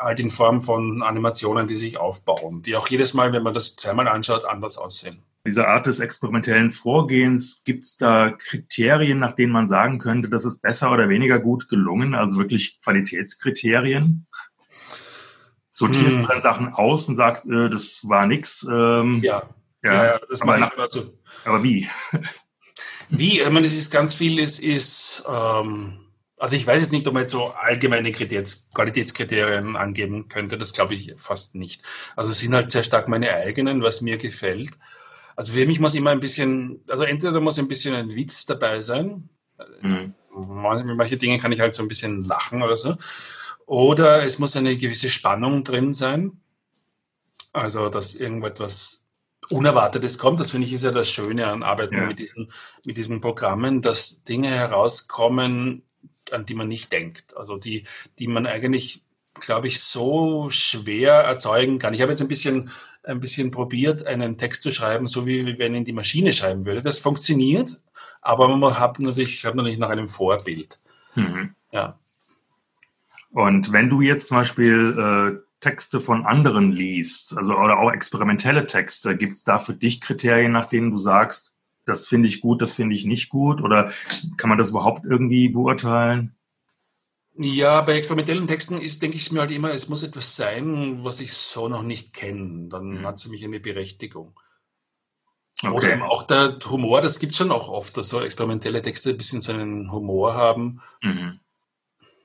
[0.01, 3.75] halt in Form von Animationen, die sich aufbauen, die auch jedes Mal, wenn man das
[3.75, 5.23] zweimal anschaut, anders aussehen.
[5.45, 10.45] Diese Art des experimentellen Vorgehens, gibt es da Kriterien, nach denen man sagen könnte, das
[10.45, 14.27] ist besser oder weniger gut gelungen, also wirklich Qualitätskriterien?
[15.71, 16.21] Sortierst hm.
[16.21, 18.67] du dann Sachen aus und sagst, äh, das war nix?
[18.69, 19.41] Ähm, ja,
[19.83, 21.17] ja, ja, das mache ich dazu.
[21.43, 21.89] Aber wie?
[23.09, 23.39] wie?
[23.39, 26.00] Ich meine, das ist ganz viel, ist, ist ähm,
[26.41, 30.57] also ich weiß jetzt nicht, ob man jetzt so allgemeine Qualitätskriterien angeben könnte.
[30.57, 31.83] Das glaube ich fast nicht.
[32.15, 34.71] Also es sind halt sehr stark meine eigenen, was mir gefällt.
[35.35, 38.81] Also für mich muss immer ein bisschen, also entweder muss ein bisschen ein Witz dabei
[38.81, 39.29] sein.
[39.81, 40.15] Mhm.
[40.33, 42.95] Manche Dinge kann ich halt so ein bisschen lachen oder so.
[43.67, 46.41] Oder es muss eine gewisse Spannung drin sein.
[47.53, 49.11] Also, dass irgendetwas
[49.51, 50.39] Unerwartetes kommt.
[50.39, 52.05] Das finde ich ist ja das Schöne an Arbeiten ja.
[52.07, 52.51] mit, diesen,
[52.83, 55.83] mit diesen Programmen, dass Dinge herauskommen,
[56.31, 57.35] an die man nicht denkt.
[57.37, 57.83] Also die,
[58.19, 59.03] die man eigentlich,
[59.39, 61.93] glaube ich, so schwer erzeugen kann.
[61.93, 62.69] Ich habe jetzt ein bisschen,
[63.03, 66.81] ein bisschen probiert, einen Text zu schreiben, so wie, wenn ihn die Maschine schreiben würde.
[66.81, 67.77] Das funktioniert,
[68.21, 70.79] aber man hat natürlich, schreibt natürlich nach einem Vorbild.
[71.15, 71.55] Mhm.
[71.71, 71.99] Ja.
[73.31, 78.67] Und wenn du jetzt zum Beispiel äh, Texte von anderen liest, also oder auch experimentelle
[78.67, 82.61] Texte, gibt es da für dich Kriterien, nach denen du sagst, das finde ich gut,
[82.61, 83.61] das finde ich nicht gut?
[83.61, 83.91] Oder
[84.37, 86.35] kann man das überhaupt irgendwie beurteilen?
[87.35, 91.21] Ja, bei experimentellen Texten ist, denke ich mir halt immer, es muss etwas sein, was
[91.21, 92.67] ich so noch nicht kenne.
[92.69, 93.07] Dann mhm.
[93.07, 94.37] hat es für mich eine Berechtigung.
[95.63, 95.73] Okay.
[95.73, 99.11] Oder eben auch der Humor, das gibt es schon auch oft, dass so experimentelle Texte
[99.11, 100.81] ein bisschen so einen Humor haben.
[101.01, 101.39] Mhm.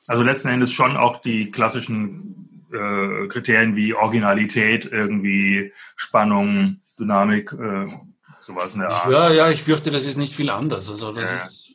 [0.06, 7.86] Also letzten Endes schon auch die klassischen äh, Kriterien wie Originalität, irgendwie Spannung, Dynamik, äh,
[8.46, 9.10] sowas in der Art.
[9.10, 10.88] Ja, ja, ich fürchte, das ist nicht viel anders.
[10.88, 11.36] Also das ja.
[11.36, 11.66] ist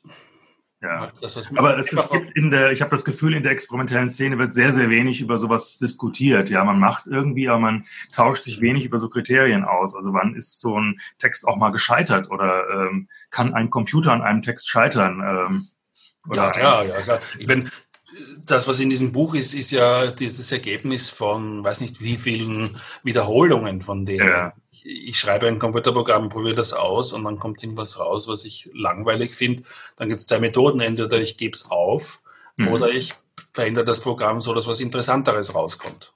[0.81, 1.09] ja.
[1.21, 4.39] Das, Aber es, es gibt in der, ich habe das Gefühl, in der experimentellen Szene
[4.39, 6.49] wird sehr, sehr wenig über sowas diskutiert.
[6.49, 9.95] Ja, man macht irgendwie, aber man tauscht sich wenig über so Kriterien aus.
[9.95, 14.23] Also wann ist so ein Text auch mal gescheitert oder ähm, kann ein Computer an
[14.23, 15.21] einem Text scheitern?
[15.23, 15.67] Ähm,
[16.33, 17.19] ja, klar, ja, klar.
[17.37, 17.69] Ich bin,
[18.45, 22.75] das, was in diesem Buch ist, ist ja dieses Ergebnis von, weiß nicht wie vielen
[23.03, 24.27] Wiederholungen von denen.
[24.27, 24.53] Ja.
[24.71, 28.69] Ich, ich, schreibe ein Computerprogramm, probiere das aus und dann kommt irgendwas raus, was ich
[28.73, 29.63] langweilig finde.
[29.97, 30.81] Dann gibt es zwei Methoden.
[30.81, 32.21] Entweder ich gebe es auf
[32.57, 32.69] mhm.
[32.69, 33.13] oder ich
[33.53, 36.13] verändere das Programm so, dass was Interessanteres rauskommt.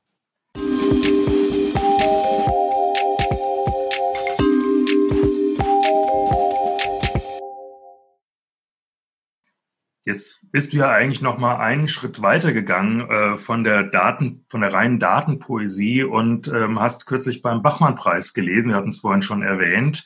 [10.06, 14.46] Jetzt bist du ja eigentlich noch mal einen Schritt weiter gegangen äh, von der Daten,
[14.50, 18.70] von der reinen Datenpoesie und ähm, hast kürzlich beim Bachmann-Preis gelesen.
[18.70, 20.06] Wir hatten es vorhin schon erwähnt.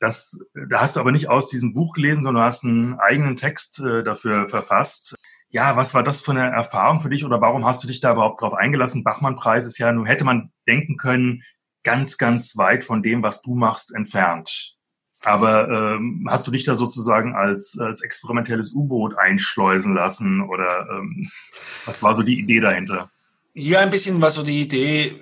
[0.00, 3.78] Das, da hast du aber nicht aus diesem Buch gelesen, sondern hast einen eigenen Text
[3.78, 5.14] äh, dafür verfasst.
[5.48, 8.12] Ja, was war das für eine Erfahrung für dich oder warum hast du dich da
[8.12, 9.04] überhaupt drauf eingelassen?
[9.04, 11.44] Bachmann-Preis ist ja, nur hätte man denken können,
[11.84, 14.75] ganz, ganz weit von dem, was du machst, entfernt.
[15.26, 21.28] Aber ähm, hast du dich da sozusagen als, als experimentelles U-Boot einschleusen lassen oder ähm,
[21.84, 23.10] was war so die Idee dahinter?
[23.52, 25.20] Ja, ein bisschen war so die Idee,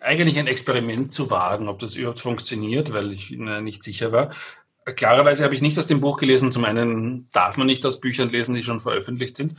[0.00, 4.30] eigentlich ein Experiment zu wagen, ob das überhaupt funktioniert, weil ich nicht sicher war.
[4.86, 6.50] Klarerweise habe ich nicht aus dem Buch gelesen.
[6.50, 9.56] Zum einen darf man nicht aus Büchern lesen, die schon veröffentlicht sind.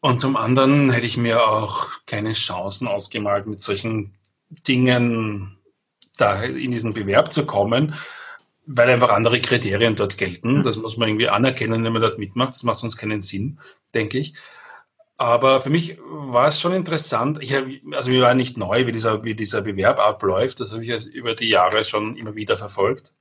[0.00, 4.14] Und zum anderen hätte ich mir auch keine Chancen ausgemalt, mit solchen
[4.66, 5.58] Dingen
[6.16, 7.94] da in diesen Bewerb zu kommen
[8.66, 10.58] weil einfach andere Kriterien dort gelten.
[10.58, 10.62] Mhm.
[10.62, 12.50] Das muss man irgendwie anerkennen, wenn man dort mitmacht.
[12.50, 13.58] Das macht sonst keinen Sinn,
[13.94, 14.34] denke ich.
[15.16, 17.38] Aber für mich war es schon interessant.
[17.40, 20.60] Ich hab, also mir war nicht neu, wie dieser, wie dieser Bewerb abläuft.
[20.60, 23.14] Das habe ich über die Jahre schon immer wieder verfolgt.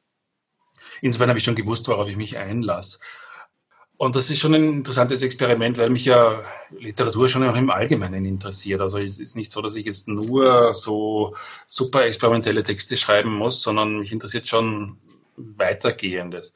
[1.01, 2.99] Insofern habe ich schon gewusst, worauf ich mich einlasse.
[3.97, 8.25] Und das ist schon ein interessantes Experiment, weil mich ja Literatur schon auch im Allgemeinen
[8.25, 8.82] interessiert.
[8.82, 11.36] Also es ist nicht so, dass ich jetzt nur so
[11.67, 14.97] super experimentelle Texte schreiben muss, sondern mich interessiert schon
[15.58, 16.56] weitergehendes.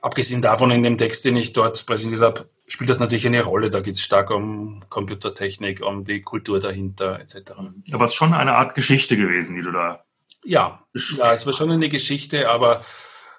[0.00, 3.70] Abgesehen davon, in dem Text, den ich dort präsentiert habe, spielt das natürlich eine Rolle.
[3.70, 7.52] Da geht es stark um Computertechnik, um die Kultur dahinter etc.
[7.92, 10.04] Aber es ist schon eine Art Geschichte gewesen, die du da.
[10.44, 10.84] Ja,
[11.16, 12.82] ja es war schon eine Geschichte, aber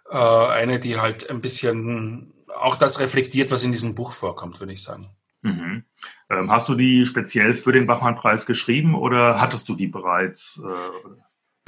[0.10, 4.74] äh, eine, die halt ein bisschen auch das reflektiert, was in diesem Buch vorkommt, würde
[4.74, 5.10] ich sagen.
[5.42, 5.86] Mhm.
[6.30, 10.62] Ähm, hast du die speziell für den Bachmann-Preis geschrieben oder hattest du die bereits?
[10.66, 11.10] Äh,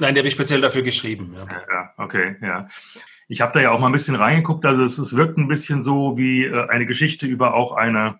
[0.02, 1.32] Nein, die habe ich speziell dafür geschrieben.
[1.34, 2.68] Ja, ja okay, ja.
[3.28, 5.80] Ich habe da ja auch mal ein bisschen reingeguckt, also es, es wirkt ein bisschen
[5.80, 8.18] so wie äh, eine Geschichte über auch eine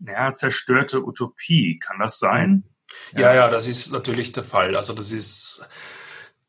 [0.00, 1.78] ja, zerstörte Utopie.
[1.78, 2.64] Kann das sein?
[3.12, 3.20] Ja.
[3.20, 4.74] ja, ja, das ist natürlich der Fall.
[4.74, 5.68] Also das ist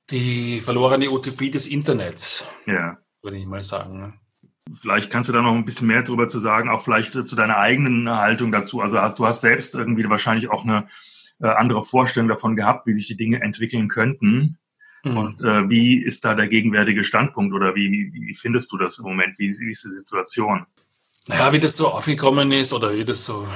[0.10, 2.97] die verlorene Utopie des Internets, ja.
[3.21, 3.97] würde ich mal sagen.
[3.97, 4.13] Ne?
[4.71, 7.58] Vielleicht kannst du da noch ein bisschen mehr drüber zu sagen, auch vielleicht zu deiner
[7.58, 8.80] eigenen Haltung dazu.
[8.80, 10.88] Also hast, du hast selbst irgendwie wahrscheinlich auch eine
[11.43, 14.58] äh, andere Vorstellung davon gehabt, wie sich die Dinge entwickeln könnten.
[15.03, 15.17] Mhm.
[15.17, 18.97] Und äh, wie ist da der gegenwärtige Standpunkt oder wie, wie, wie findest du das
[18.97, 19.38] im Moment?
[19.38, 20.65] Wie, wie ist die Situation?
[21.27, 23.47] Naja, wie das so aufgekommen ist oder wie das so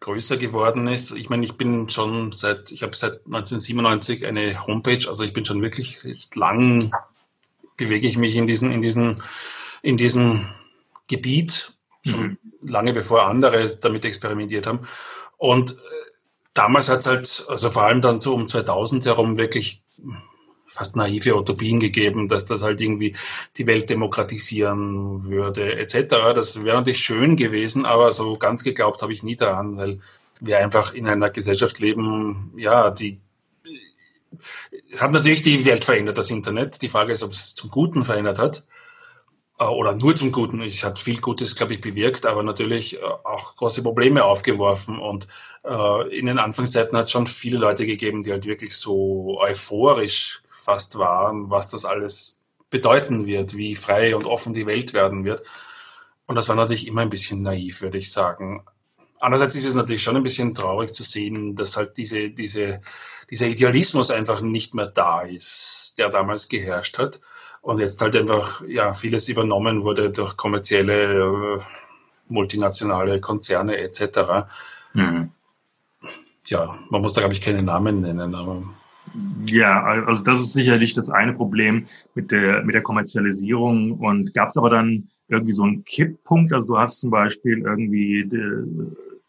[0.00, 1.16] größer geworden ist.
[1.16, 5.44] Ich meine, ich bin schon seit, ich habe seit 1997 eine Homepage, also ich bin
[5.44, 6.90] schon wirklich jetzt lang,
[7.76, 9.16] bewege ich mich in diesen, in diesen
[9.84, 10.46] in diesem
[11.08, 12.38] Gebiet, schon mhm.
[12.62, 14.80] lange bevor andere damit experimentiert haben.
[15.36, 15.74] Und äh,
[16.54, 19.82] damals hat es halt, also vor allem dann so um 2000 herum wirklich
[20.66, 23.14] fast naive Utopien gegeben, dass das halt irgendwie
[23.56, 26.34] die Welt demokratisieren würde, etc.
[26.34, 30.00] Das wäre natürlich schön gewesen, aber so ganz geglaubt habe ich nie daran, weil
[30.40, 33.20] wir einfach in einer Gesellschaft leben, ja, die
[34.92, 36.82] es hat natürlich die Welt verändert, das Internet.
[36.82, 38.64] Die Frage ist, ob es zum Guten verändert hat.
[39.58, 40.62] Äh, oder nur zum Guten.
[40.62, 44.98] Es hat viel Gutes, glaube ich, bewirkt, aber natürlich äh, auch große Probleme aufgeworfen.
[44.98, 45.28] Und
[45.64, 50.42] äh, in den Anfangszeiten hat es schon viele Leute gegeben, die halt wirklich so euphorisch
[50.50, 55.42] fast waren, was das alles bedeuten wird, wie frei und offen die Welt werden wird.
[56.26, 58.64] Und das war natürlich immer ein bisschen naiv, würde ich sagen.
[59.20, 62.80] Andererseits ist es natürlich schon ein bisschen traurig zu sehen, dass halt diese, diese,
[63.30, 67.20] dieser Idealismus einfach nicht mehr da ist, der damals geherrscht hat
[67.64, 71.58] und jetzt halt einfach ja vieles übernommen wurde durch kommerzielle äh,
[72.28, 74.46] multinationale Konzerne etc.
[74.92, 75.30] Mhm.
[76.46, 78.62] Ja, man muss da glaube ich keine Namen nennen, aber
[79.46, 84.50] ja, also das ist sicherlich das eine Problem mit der mit der Kommerzialisierung und gab
[84.50, 88.64] es aber dann irgendwie so einen Kipppunkt, also du hast zum Beispiel irgendwie de,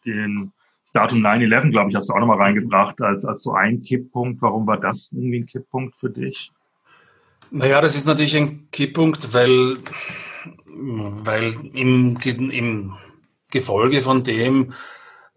[0.05, 0.51] den
[0.93, 4.41] Datum 9-11, glaube ich, hast du auch nochmal reingebracht als, als so ein Kipppunkt.
[4.41, 6.53] Warum war das irgendwie ein Kipppunkt für dich?
[7.51, 9.77] Naja, das ist natürlich ein Kipppunkt, weil,
[10.65, 12.97] weil im, im
[13.49, 14.73] Gefolge von dem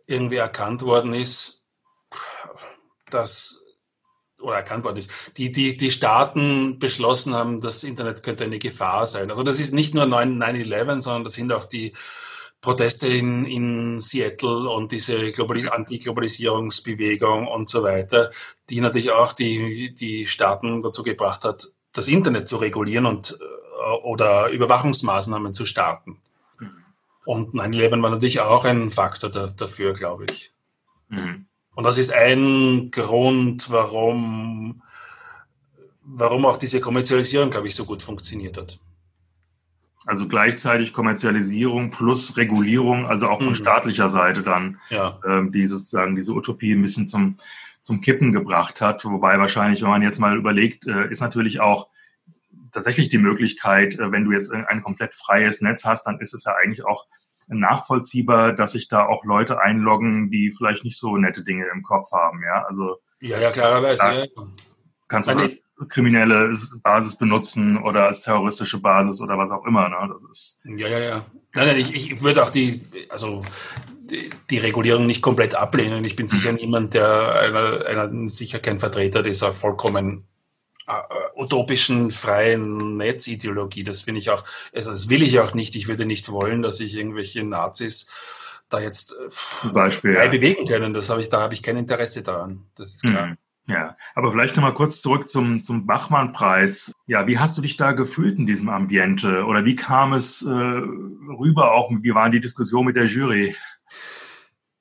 [0.07, 1.69] irgendwie erkannt worden ist,
[3.11, 3.65] dass
[4.41, 9.07] oder erkannt worden ist, die, die, die Staaten beschlossen haben, das Internet könnte eine Gefahr
[9.07, 9.31] sein.
[9.31, 11.93] Also das ist nicht nur 9-11, sondern das sind auch die
[12.61, 18.31] Proteste in, in Seattle und diese Globalis Antiglobalisierungsbewegung und so weiter,
[18.71, 23.59] die natürlich auch die, die Staaten dazu gebracht hat, das Internet zu regulieren und äh,
[24.03, 26.19] oder Überwachungsmaßnahmen zu starten.
[26.59, 26.71] Mhm.
[27.25, 30.53] Und 9-11 war natürlich auch ein Faktor da, dafür, glaube ich.
[31.09, 31.47] Mhm.
[31.75, 34.83] Und das ist ein Grund, warum,
[36.03, 38.81] warum auch diese Kommerzialisierung, glaube ich, so gut funktioniert hat.
[40.07, 43.57] Also gleichzeitig Kommerzialisierung plus Regulierung, also auch von mhm.
[43.57, 45.21] staatlicher Seite dann, ja.
[45.25, 47.37] ähm, die sozusagen diese Utopie ein bisschen zum,
[47.89, 49.05] zum Kippen gebracht hat.
[49.07, 51.89] Wobei wahrscheinlich, wenn man jetzt mal überlegt, äh, ist natürlich auch
[52.71, 56.45] tatsächlich die Möglichkeit, äh, wenn du jetzt ein komplett freies Netz hast, dann ist es
[56.45, 57.07] ja eigentlich auch
[57.49, 62.13] nachvollziehbar, dass sich da auch Leute einloggen, die vielleicht nicht so nette Dinge im Kopf
[62.13, 62.43] haben.
[62.43, 64.29] Ja, also ja, ja klarerweise.
[64.37, 64.43] Ja.
[65.09, 65.53] Kannst du als
[65.89, 69.89] kriminelle Basis benutzen oder als terroristische Basis oder was auch immer.
[69.89, 70.15] Ne?
[70.29, 71.25] Das ist ja, ja, ja.
[71.55, 73.43] Nein, nein, ich, ich würde auch die, also
[74.51, 76.05] die Regulierung nicht komplett ablehnen.
[76.05, 80.25] Ich bin sicher niemand, der einer, einer sicher kein Vertreter dieser vollkommen
[80.87, 80.93] äh,
[81.37, 83.85] utopischen freien Netzideologie.
[83.85, 84.45] Das finde ich auch,
[84.75, 85.75] also das will ich auch nicht.
[85.77, 89.15] Ich würde nicht wollen, dass sich irgendwelche Nazis da jetzt
[89.65, 90.27] äh, Beispiel, ja.
[90.29, 90.95] bewegen können.
[90.95, 92.67] Das habe ich, da habe ich kein Interesse daran.
[92.75, 93.29] Das ist klar.
[93.29, 93.37] Mhm.
[93.69, 96.93] Ja, aber vielleicht nochmal kurz zurück zum, zum Bachmann-Preis.
[97.07, 99.45] Ja, wie hast du dich da gefühlt in diesem Ambiente?
[99.45, 101.91] Oder wie kam es äh, rüber auch?
[102.01, 103.55] Wie waren die Diskussionen mit der Jury?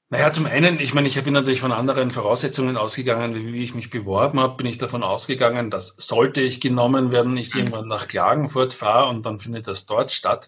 [0.10, 3.76] Naja, zum einen, ich meine, ich bin natürlich von anderen Voraussetzungen ausgegangen, wie, wie ich
[3.76, 8.08] mich beworben habe, bin ich davon ausgegangen, dass sollte ich genommen werden, ich irgendwann nach
[8.08, 10.48] Klagenfurt fahre und dann findet das dort statt,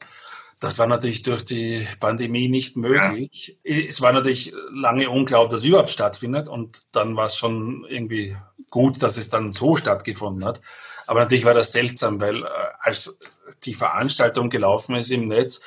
[0.61, 3.57] Das war natürlich durch die Pandemie nicht möglich.
[3.63, 3.77] Ja.
[3.87, 6.49] Es war natürlich lange unglaublich, dass überhaupt stattfindet.
[6.49, 8.35] Und dann war es schon irgendwie
[8.69, 10.59] gut, dass es dann so stattgefunden hat.
[11.07, 12.47] Aber natürlich war das seltsam, weil äh,
[12.79, 13.19] als
[13.63, 15.63] die Veranstaltung gelaufen ist im Netz,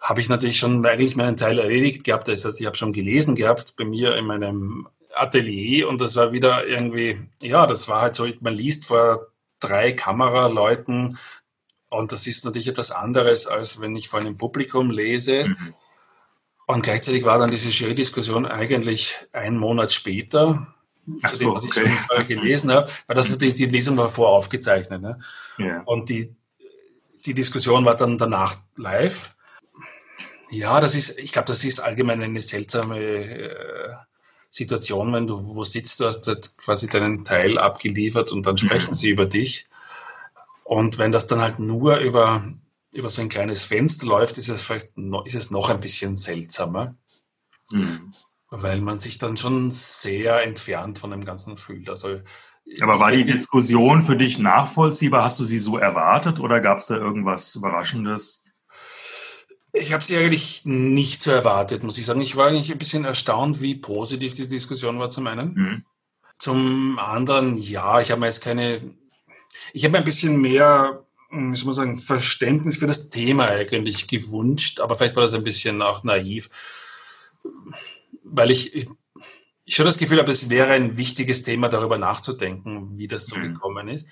[0.00, 2.28] habe ich natürlich schon eigentlich meinen Teil erledigt gehabt.
[2.28, 6.32] Das heißt, ich habe schon gelesen gehabt bei mir in meinem Atelier und das war
[6.32, 9.28] wieder irgendwie, ja, das war halt so, man liest vor
[9.60, 11.18] drei Kameraleuten
[11.88, 15.48] und das ist natürlich etwas anderes, als wenn ich vor einem Publikum lese.
[15.48, 15.74] Mhm.
[16.66, 20.74] Und gleichzeitig war dann diese Jury-Diskussion eigentlich einen Monat später,
[21.22, 21.92] Ach zu dem, was okay.
[21.92, 25.00] ich schon gelesen habe, weil das natürlich die Lesung war voraufgezeichnet.
[25.00, 25.20] Ne?
[25.58, 25.82] Ja.
[25.82, 26.34] Und die,
[27.24, 29.35] die Diskussion war dann danach live.
[30.50, 33.94] Ja, das ist, ich glaube, das ist allgemein eine seltsame äh,
[34.48, 38.94] Situation, wenn du wo sitzt, du hast quasi deinen Teil abgeliefert und dann sprechen mhm.
[38.94, 39.66] sie über dich.
[40.64, 42.52] Und wenn das dann halt nur über,
[42.92, 46.16] über so ein kleines Fenster läuft, ist es vielleicht noch, ist es noch ein bisschen
[46.16, 46.94] seltsamer.
[47.70, 48.12] Mhm.
[48.50, 51.88] Weil man sich dann schon sehr entfernt von dem Ganzen fühlt.
[51.88, 52.20] Also
[52.80, 55.22] aber war die Diskussion für dich nachvollziehbar?
[55.22, 58.45] Hast du sie so erwartet oder gab es da irgendwas Überraschendes?
[59.78, 62.20] Ich habe sie eigentlich nicht so erwartet, muss ich sagen.
[62.20, 65.54] Ich war eigentlich ein bisschen erstaunt, wie positiv die Diskussion war zum einen.
[65.54, 65.84] Mhm.
[66.38, 68.80] Zum anderen, ja, ich habe mir jetzt keine
[69.72, 74.80] ich habe ein bisschen mehr, hm, soll man sagen, Verständnis für das Thema eigentlich gewünscht,
[74.80, 76.50] aber vielleicht war das ein bisschen auch naiv,
[78.24, 78.88] weil ich, ich,
[79.68, 83.42] schon das Gefühl habe, es wäre ein wichtiges Thema, darüber nachzudenken, wie das so mhm.
[83.42, 84.08] gekommen ist.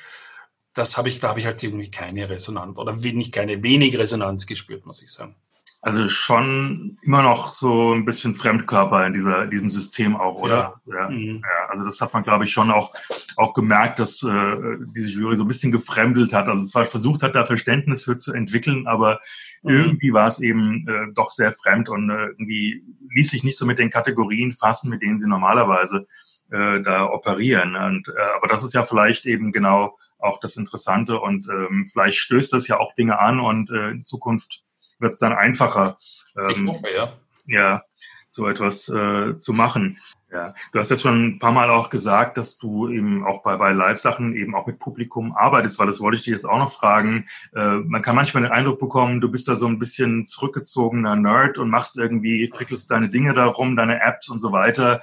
[0.72, 4.46] Das habe ich, da habe ich halt irgendwie keine Resonanz oder wenig, keine wenig Resonanz
[4.46, 5.36] gespürt, muss ich sagen.
[5.84, 10.80] Also schon immer noch so ein bisschen Fremdkörper in dieser, diesem System auch, oder?
[10.86, 10.94] Ja.
[10.96, 11.10] ja.
[11.10, 11.42] Mhm.
[11.42, 12.94] ja also das hat man, glaube ich, schon auch,
[13.36, 14.56] auch gemerkt, dass äh,
[14.96, 16.48] diese Jury so ein bisschen gefremdelt hat.
[16.48, 19.20] Also zwar versucht hat, da Verständnis für zu entwickeln, aber
[19.62, 19.72] mhm.
[19.72, 23.66] irgendwie war es eben äh, doch sehr fremd und äh, irgendwie ließ sich nicht so
[23.66, 26.06] mit den Kategorien fassen, mit denen sie normalerweise
[26.50, 27.76] äh, da operieren.
[27.76, 32.16] Und, äh, aber das ist ja vielleicht eben genau auch das Interessante und ähm, vielleicht
[32.16, 34.64] stößt das ja auch Dinge an und äh, in Zukunft
[34.98, 35.98] wird es dann einfacher.
[36.36, 37.12] Ähm, ich hoffe, ja.
[37.46, 37.82] Ja,
[38.26, 39.98] so etwas äh, zu machen.
[40.32, 43.56] Ja, du hast jetzt schon ein paar Mal auch gesagt, dass du eben auch bei,
[43.56, 46.72] bei Live-Sachen eben auch mit Publikum arbeitest, weil das wollte ich dich jetzt auch noch
[46.72, 47.28] fragen.
[47.54, 51.58] Äh, man kann manchmal den Eindruck bekommen, du bist da so ein bisschen zurückgezogener Nerd
[51.58, 55.00] und machst irgendwie, frickelst deine Dinge darum, deine Apps und so weiter.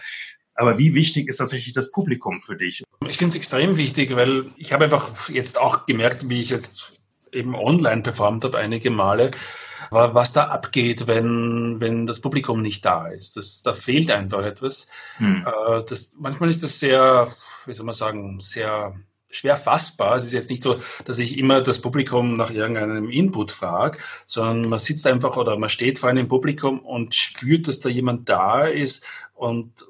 [0.53, 2.83] Aber wie wichtig ist tatsächlich das Publikum für dich?
[3.07, 7.00] Ich finde es extrem wichtig, weil ich habe einfach jetzt auch gemerkt, wie ich jetzt
[7.31, 9.31] eben online performt habe einige Male,
[9.89, 13.35] was da abgeht, wenn, wenn das Publikum nicht da ist.
[13.35, 14.89] Das, da fehlt einfach etwas.
[15.17, 15.45] Hm.
[15.45, 17.27] Äh, das, manchmal ist das sehr,
[17.65, 18.95] wie soll man sagen, sehr
[19.31, 20.17] schwer fassbar.
[20.17, 24.69] Es ist jetzt nicht so, dass ich immer das Publikum nach irgendeinem Input frage, sondern
[24.69, 28.65] man sitzt einfach oder man steht vor einem Publikum und spürt, dass da jemand da
[28.65, 29.85] ist und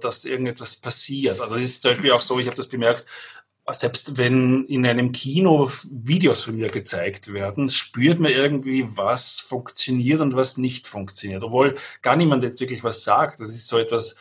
[0.00, 1.40] dass irgendetwas passiert.
[1.40, 3.06] Also es ist zum Beispiel auch so, ich habe das bemerkt,
[3.72, 10.20] selbst wenn in einem Kino Videos von mir gezeigt werden, spürt man irgendwie, was funktioniert
[10.20, 11.42] und was nicht funktioniert.
[11.42, 13.40] Obwohl gar niemand jetzt wirklich was sagt.
[13.40, 14.16] Das ist so etwas,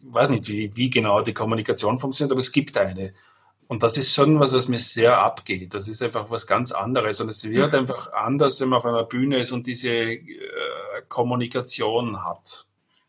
[0.00, 3.14] ich weiß nicht, wie, wie genau die Kommunikation funktioniert, aber es gibt eine.
[3.68, 5.74] Und das ist schon was, was mir sehr abgeht.
[5.74, 7.20] Das ist einfach was ganz anderes.
[7.20, 10.18] Und es wird einfach anders, wenn man auf einer Bühne ist und diese äh,
[11.08, 12.67] Kommunikation hat.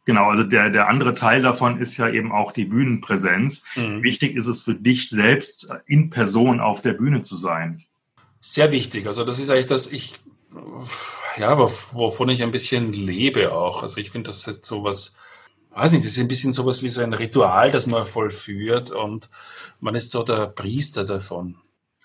[0.09, 3.65] Genau, also der, der andere Teil davon ist ja eben auch die Bühnenpräsenz.
[3.75, 4.01] Mhm.
[4.01, 7.83] Wichtig ist es für dich selbst, in Person auf der Bühne zu sein.
[8.41, 9.05] Sehr wichtig.
[9.05, 10.15] Also das ist eigentlich das, ich,
[11.37, 13.83] ja, wovon ich ein bisschen lebe auch.
[13.83, 15.15] Also ich finde, das ist so was,
[15.75, 19.29] weiß nicht, das ist ein bisschen sowas wie so ein Ritual, das man vollführt und
[19.79, 21.57] man ist so der Priester davon.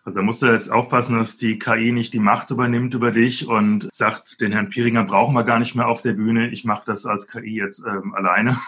[0.04, 3.48] Also da musst du jetzt aufpassen, dass die KI nicht die Macht übernimmt über dich
[3.48, 6.50] und sagt, den Herrn Pieringer brauchen wir gar nicht mehr auf der Bühne.
[6.50, 8.58] Ich mache das als KI jetzt ähm, alleine.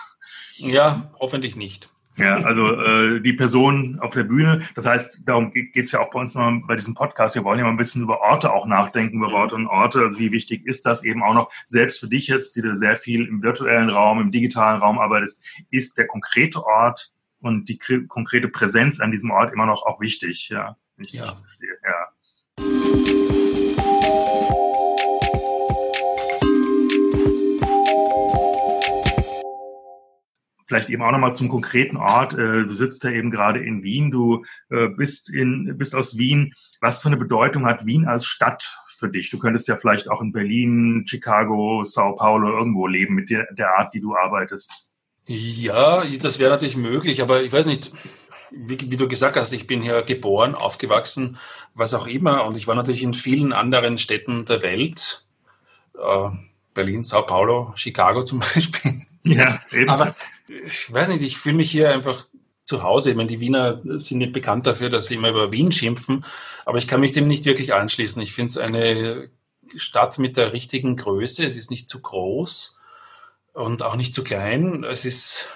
[0.57, 1.91] Ja, hoffentlich nicht.
[2.17, 6.21] Ja, also äh, die Person auf der Bühne, das heißt, darum geht's ja auch bei
[6.21, 7.35] uns mal bei diesem Podcast.
[7.35, 10.01] Wir wollen ja mal ein bisschen über Orte auch nachdenken, über Orte und Orte.
[10.01, 12.97] Also wie wichtig ist das eben auch noch, selbst für dich jetzt, die du sehr
[12.97, 18.49] viel im virtuellen Raum, im digitalen Raum arbeitest, ist der konkrete Ort und die konkrete
[18.49, 21.37] Präsenz an diesem Ort immer noch auch wichtig, ja ja.
[21.85, 22.13] Ja.
[30.69, 32.35] Vielleicht eben auch nochmal zum konkreten Ort.
[32.35, 34.11] Äh, du sitzt ja eben gerade in Wien.
[34.11, 36.55] Du äh, bist in, bist aus Wien.
[36.81, 39.31] Was für eine Bedeutung hat Wien als Stadt für dich?
[39.31, 43.79] Du könntest ja vielleicht auch in Berlin, Chicago, Sao Paulo irgendwo leben mit der, der
[43.79, 44.91] Art, die du arbeitest.
[45.29, 47.93] Ja, das wäre natürlich möglich, aber ich weiß nicht,
[48.57, 51.39] wie, wie, du gesagt hast, ich bin hier geboren, aufgewachsen,
[51.75, 52.45] was auch immer.
[52.45, 55.25] Und ich war natürlich in vielen anderen Städten der Welt.
[55.95, 56.31] Äh,
[56.75, 59.03] Berlin, Sao Paulo, Chicago zum Beispiel.
[59.25, 59.91] Ja, eben.
[59.91, 60.15] Aber
[60.49, 62.27] ich weiß nicht, ich fühle mich hier einfach
[62.65, 63.11] zu Hause.
[63.11, 66.25] Ich meine, die Wiener sind nicht bekannt dafür, dass sie immer über Wien schimpfen,
[66.65, 68.21] aber ich kann mich dem nicht wirklich anschließen.
[68.23, 69.31] Ich finde es eine
[69.75, 71.45] Stadt mit der richtigen Größe.
[71.45, 72.81] Es ist nicht zu groß
[73.53, 74.85] und auch nicht zu klein.
[74.85, 75.51] Es ist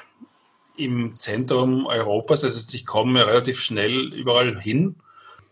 [0.81, 4.97] im Zentrum Europas, also ich komme relativ schnell überall hin.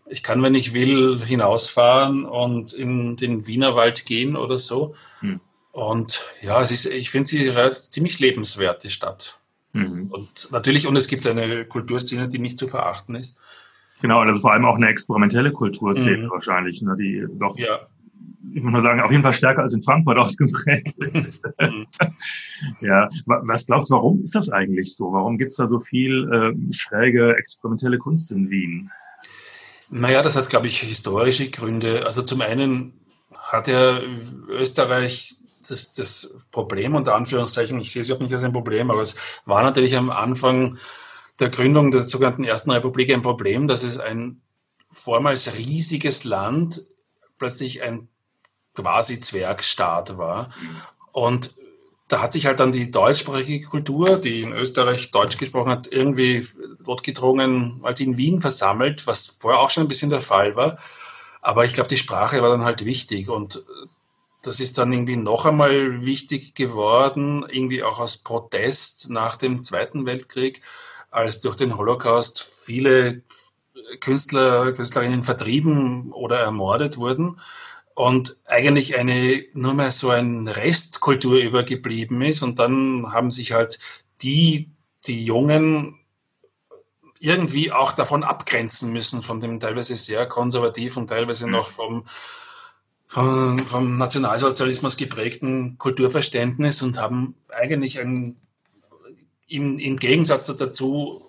[0.07, 4.95] Ich kann, wenn ich will, hinausfahren und in den Wienerwald gehen oder so.
[5.19, 5.39] Hm.
[5.71, 7.53] Und ja, es ist, ich finde sie
[7.91, 9.39] ziemlich lebenswert, die Stadt.
[9.73, 10.07] Mhm.
[10.09, 13.37] Und natürlich, und es gibt eine Kulturszene, die nicht zu verachten ist.
[14.01, 16.31] Genau, also vor allem auch eine experimentelle Kulturszene mhm.
[16.31, 17.87] wahrscheinlich, ne, die doch, ja.
[18.53, 21.45] Ich muss mal sagen, auf jeden Fall stärker als in Frankfurt ausgeprägt ist.
[21.59, 21.87] Mhm.
[22.81, 25.11] ja, was glaubst du, warum ist das eigentlich so?
[25.11, 28.91] Warum gibt es da so viel äh, schräge experimentelle Kunst in Wien?
[29.89, 32.05] Naja, das hat, glaube ich, historische Gründe.
[32.05, 32.93] Also zum einen
[33.31, 33.99] hat ja
[34.49, 35.35] Österreich
[35.67, 39.41] das, das Problem, unter Anführungszeichen, ich sehe es überhaupt nicht als ein Problem, aber es
[39.45, 40.77] war natürlich am Anfang
[41.39, 44.41] der Gründung der sogenannten Ersten Republik ein Problem, dass es ein
[44.91, 46.87] vormals riesiges Land
[47.37, 48.09] plötzlich ein
[48.79, 50.49] quasi Zwergstaat war.
[51.11, 51.53] Und
[52.07, 56.47] da hat sich halt dann die deutschsprachige Kultur, die in Österreich Deutsch gesprochen hat, irgendwie
[56.83, 60.77] dort gedrungen, halt in Wien versammelt, was vorher auch schon ein bisschen der Fall war.
[61.41, 63.63] Aber ich glaube, die Sprache war dann halt wichtig und
[64.41, 70.05] das ist dann irgendwie noch einmal wichtig geworden, irgendwie auch aus Protest nach dem Zweiten
[70.05, 70.61] Weltkrieg,
[71.11, 73.21] als durch den Holocaust viele
[73.99, 77.39] Künstler, Künstlerinnen vertrieben oder ermordet wurden
[77.95, 82.41] und eigentlich eine nur mehr so ein Restkultur übergeblieben ist.
[82.41, 83.79] Und dann haben sich halt
[84.21, 84.69] die,
[85.05, 85.99] die Jungen
[87.19, 92.05] irgendwie auch davon abgrenzen müssen, von dem teilweise sehr konservativen, teilweise noch vom
[93.09, 98.39] vom, vom Nationalsozialismus geprägten Kulturverständnis und haben eigentlich ein,
[99.47, 101.19] im, im Gegensatz dazu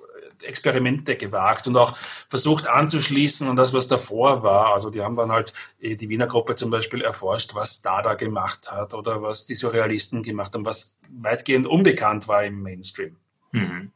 [0.42, 4.72] Experimente gewagt und auch versucht anzuschließen an das, was davor war.
[4.72, 8.70] Also die haben dann halt äh, die Wiener Gruppe zum Beispiel erforscht, was Dada gemacht
[8.72, 13.16] hat oder was die Surrealisten gemacht haben, was weitgehend unbekannt war im Mainstream.
[13.52, 13.92] Mhm.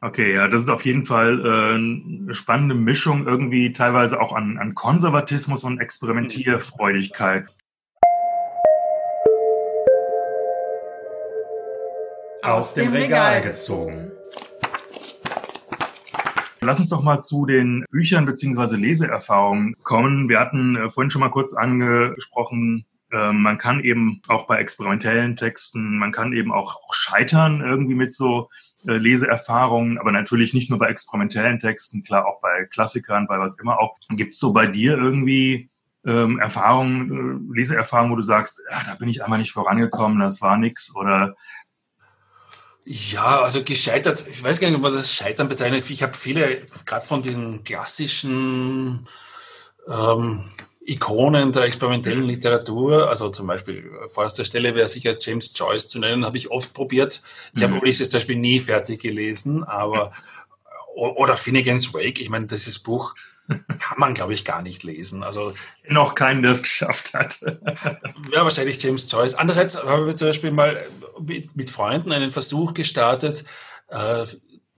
[0.00, 4.56] Okay, ja, das ist auf jeden Fall äh, eine spannende Mischung, irgendwie teilweise auch an,
[4.56, 7.48] an Konservatismus und Experimentierfreudigkeit.
[12.42, 14.12] Aus dem Regal gezogen.
[16.60, 20.28] Lass uns doch mal zu den Büchern beziehungsweise Leseerfahrungen kommen.
[20.28, 25.36] Wir hatten äh, vorhin schon mal kurz angesprochen, äh, man kann eben auch bei experimentellen
[25.36, 28.50] Texten, man kann eben auch, scheitern irgendwie mit so
[28.86, 33.58] äh, Leseerfahrungen, aber natürlich nicht nur bei experimentellen Texten, klar auch bei Klassikern, bei was
[33.58, 33.96] immer auch.
[34.10, 35.70] Gibt es so bei dir irgendwie
[36.04, 40.42] ähm, Erfahrungen, äh, Leseerfahrungen, wo du sagst, ja, da bin ich einmal nicht vorangekommen, das
[40.42, 41.34] war nix oder
[42.90, 45.88] ja, also gescheitert, ich weiß gar nicht, ob man das Scheitern bezeichnet.
[45.90, 49.06] Ich habe viele, gerade von diesen klassischen
[49.86, 50.42] ähm,
[50.86, 55.98] Ikonen der experimentellen Literatur, also zum Beispiel vor erster Stelle wäre sicher James Joyce zu
[55.98, 57.20] nennen, habe ich oft probiert.
[57.52, 57.64] Ich mhm.
[57.64, 60.10] habe Ulysses zum Beispiel nie fertig gelesen, aber
[60.94, 63.14] oder Finnegan's Wake, ich meine, dieses Buch
[63.48, 65.22] kann man, glaube ich, gar nicht lesen.
[65.22, 65.52] Also
[65.88, 67.40] noch keinen, der es geschafft hat.
[68.32, 69.34] ja, wahrscheinlich James Joyce.
[69.34, 70.84] Andererseits haben wir zum Beispiel mal
[71.20, 73.44] mit, mit Freunden einen Versuch gestartet,
[73.88, 74.26] äh,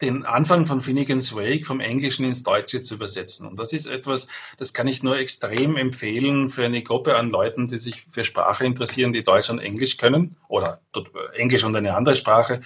[0.01, 3.47] den Anfang von Finnegan's Wake vom Englischen ins Deutsche zu übersetzen.
[3.47, 7.69] Und das ist etwas, das kann ich nur extrem empfehlen für eine Gruppe an Leuten,
[7.69, 10.81] die sich für Sprache interessieren, die Deutsch und Englisch können oder
[11.35, 12.61] Englisch und eine andere Sprache.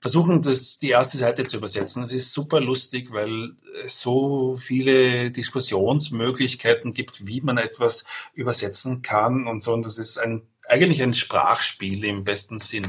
[0.00, 2.02] Versuchen, das, die erste Seite zu übersetzen.
[2.02, 9.48] Das ist super lustig, weil es so viele Diskussionsmöglichkeiten gibt, wie man etwas übersetzen kann
[9.48, 9.72] und so.
[9.72, 12.86] Und das ist ein, eigentlich ein Sprachspiel im besten Sinn.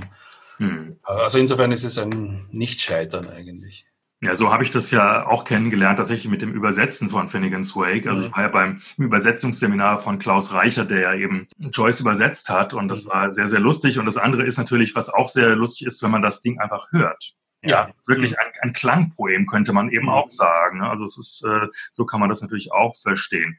[0.58, 1.00] Hm.
[1.04, 3.89] Also insofern ist es ein Nicht-Scheitern eigentlich.
[4.22, 8.06] Ja, so habe ich das ja auch kennengelernt, tatsächlich mit dem Übersetzen von Finnegan's Wake.
[8.06, 12.74] Also ich war ja beim Übersetzungsseminar von Klaus Reicher, der ja eben Joyce übersetzt hat
[12.74, 13.98] und das war sehr, sehr lustig.
[13.98, 16.92] Und das andere ist natürlich, was auch sehr lustig ist, wenn man das Ding einfach
[16.92, 17.34] hört.
[17.62, 17.94] Ja, ja.
[18.08, 20.80] wirklich ein, ein Klangpoem, könnte man eben auch sagen.
[20.80, 20.90] Ne?
[20.90, 23.58] Also es ist, äh, so kann man das natürlich auch verstehen.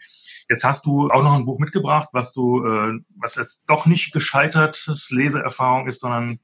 [0.51, 4.13] Jetzt hast du auch noch ein Buch mitgebracht, was du, äh, was jetzt doch nicht
[4.13, 6.39] gescheitertes Leseerfahrung ist, sondern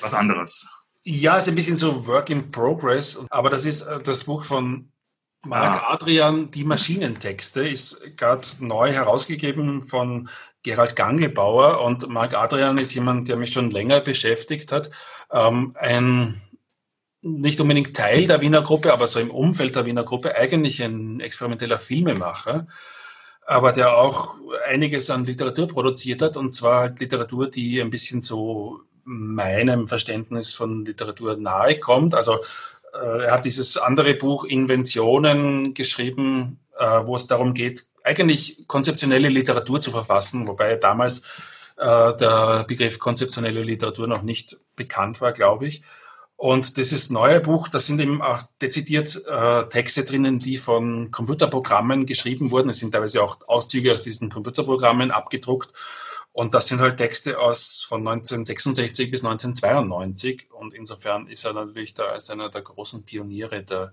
[0.00, 0.68] was anderes.
[1.02, 4.92] Ja, ist ein bisschen so Work in Progress, aber das ist äh, das Buch von
[5.46, 5.94] Marc ah.
[5.94, 10.28] Adrian, Die Maschinentexte, ist gerade neu herausgegeben von
[10.62, 14.90] Gerald Gangelbauer und Marc Adrian ist jemand, der mich schon länger beschäftigt hat.
[15.32, 16.42] Ähm, ein
[17.22, 21.20] nicht unbedingt Teil der Wiener Gruppe, aber so im Umfeld der Wiener Gruppe, eigentlich ein
[21.20, 22.66] experimenteller Filmemacher.
[23.46, 24.36] aber der auch
[24.68, 30.54] einiges an Literatur produziert hat, und zwar halt Literatur, die ein bisschen so meinem Verständnis
[30.54, 32.14] von Literatur nahe kommt.
[32.14, 32.38] Also
[32.94, 39.28] äh, er hat dieses andere Buch Inventionen geschrieben, äh, wo es darum geht, eigentlich konzeptionelle
[39.28, 45.66] Literatur zu verfassen, wobei damals äh, der Begriff konzeptionelle Literatur noch nicht bekannt war, glaube
[45.66, 45.82] ich.
[46.36, 52.06] Und dieses neue Buch, da sind eben auch dezidiert äh, Texte drinnen, die von Computerprogrammen
[52.06, 52.70] geschrieben wurden.
[52.70, 55.74] Es sind teilweise auch Auszüge aus diesen Computerprogrammen abgedruckt.
[56.32, 60.48] Und das sind halt Texte aus von 1966 bis 1992.
[60.52, 63.92] Und insofern ist er natürlich da als einer der großen Pioniere der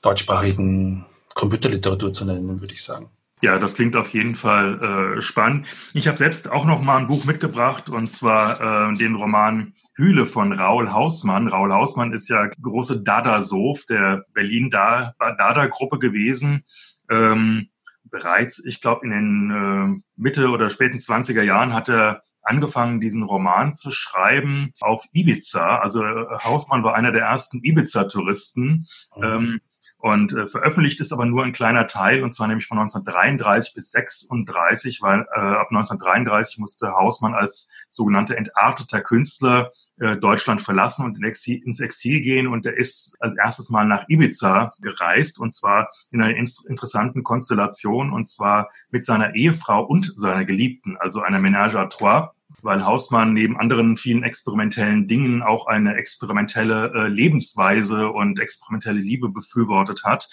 [0.00, 3.10] deutschsprachigen Computerliteratur zu nennen, würde ich sagen.
[3.40, 5.68] Ja, das klingt auf jeden Fall äh, spannend.
[5.94, 10.26] Ich habe selbst auch noch mal ein Buch mitgebracht und zwar äh, den Roman Hühle
[10.26, 11.48] von Raul Hausmann.
[11.48, 16.64] Raul Hausmann ist ja große Dada-Sof der Berlin-Dada-Gruppe gewesen.
[17.10, 17.68] Ähm,
[18.10, 23.22] bereits, ich glaube, in den äh, Mitte oder späten 20er Jahren hat er angefangen, diesen
[23.22, 25.78] Roman zu schreiben auf Ibiza.
[25.78, 28.86] Also äh, Hausmann war einer der ersten Ibiza-Touristen.
[29.16, 29.22] Mhm.
[29.22, 29.60] Ähm,
[30.00, 33.90] und äh, veröffentlicht ist aber nur ein kleiner Teil, und zwar nämlich von 1933 bis
[33.90, 41.16] 36, weil äh, ab 1933 musste Hausmann als sogenannter entarteter Künstler äh, Deutschland verlassen und
[41.16, 42.46] in Exil, ins Exil gehen.
[42.46, 47.24] Und er ist als erstes Mal nach Ibiza gereist, und zwar in einer in interessanten
[47.24, 52.84] Konstellation, und zwar mit seiner Ehefrau und seiner Geliebten, also einer Ménage à trois weil
[52.84, 60.02] Hausmann neben anderen vielen experimentellen Dingen auch eine experimentelle äh, Lebensweise und experimentelle Liebe befürwortet
[60.04, 60.28] hat.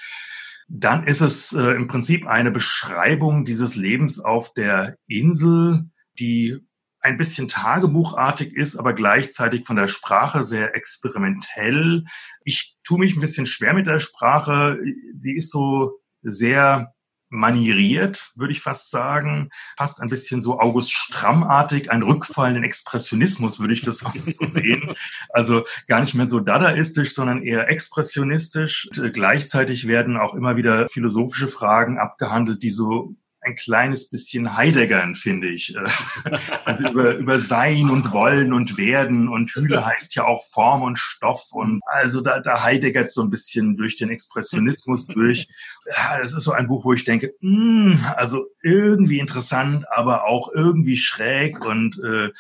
[0.68, 6.60] Dann ist es äh, im Prinzip eine Beschreibung dieses Lebens auf der Insel, die
[7.02, 12.06] ein bisschen tagebuchartig ist, aber gleichzeitig von der Sprache sehr experimentell.
[12.44, 14.80] Ich tue mich ein bisschen schwer mit der Sprache.
[15.14, 16.95] Die ist so sehr
[17.36, 19.50] manieriert, würde ich fast sagen.
[19.78, 24.46] Fast ein bisschen so August Strammartig, ein Rückfall in Expressionismus, würde ich das fast so
[24.46, 24.96] sehen.
[25.30, 28.90] Also gar nicht mehr so dadaistisch, sondern eher expressionistisch.
[28.96, 33.16] Und gleichzeitig werden auch immer wieder philosophische Fragen abgehandelt, die so
[33.46, 35.76] ein kleines bisschen Heideggern, finde ich.
[35.76, 40.82] Äh, also über, über Sein und Wollen und Werden und Hülle heißt ja auch Form
[40.82, 45.48] und Stoff und also da, da Heideggert so ein bisschen durch den Expressionismus durch.
[45.88, 50.26] Ja, das ist so ein Buch, wo ich denke, mh, hm, also irgendwie interessant, aber
[50.26, 52.32] auch irgendwie schräg und äh,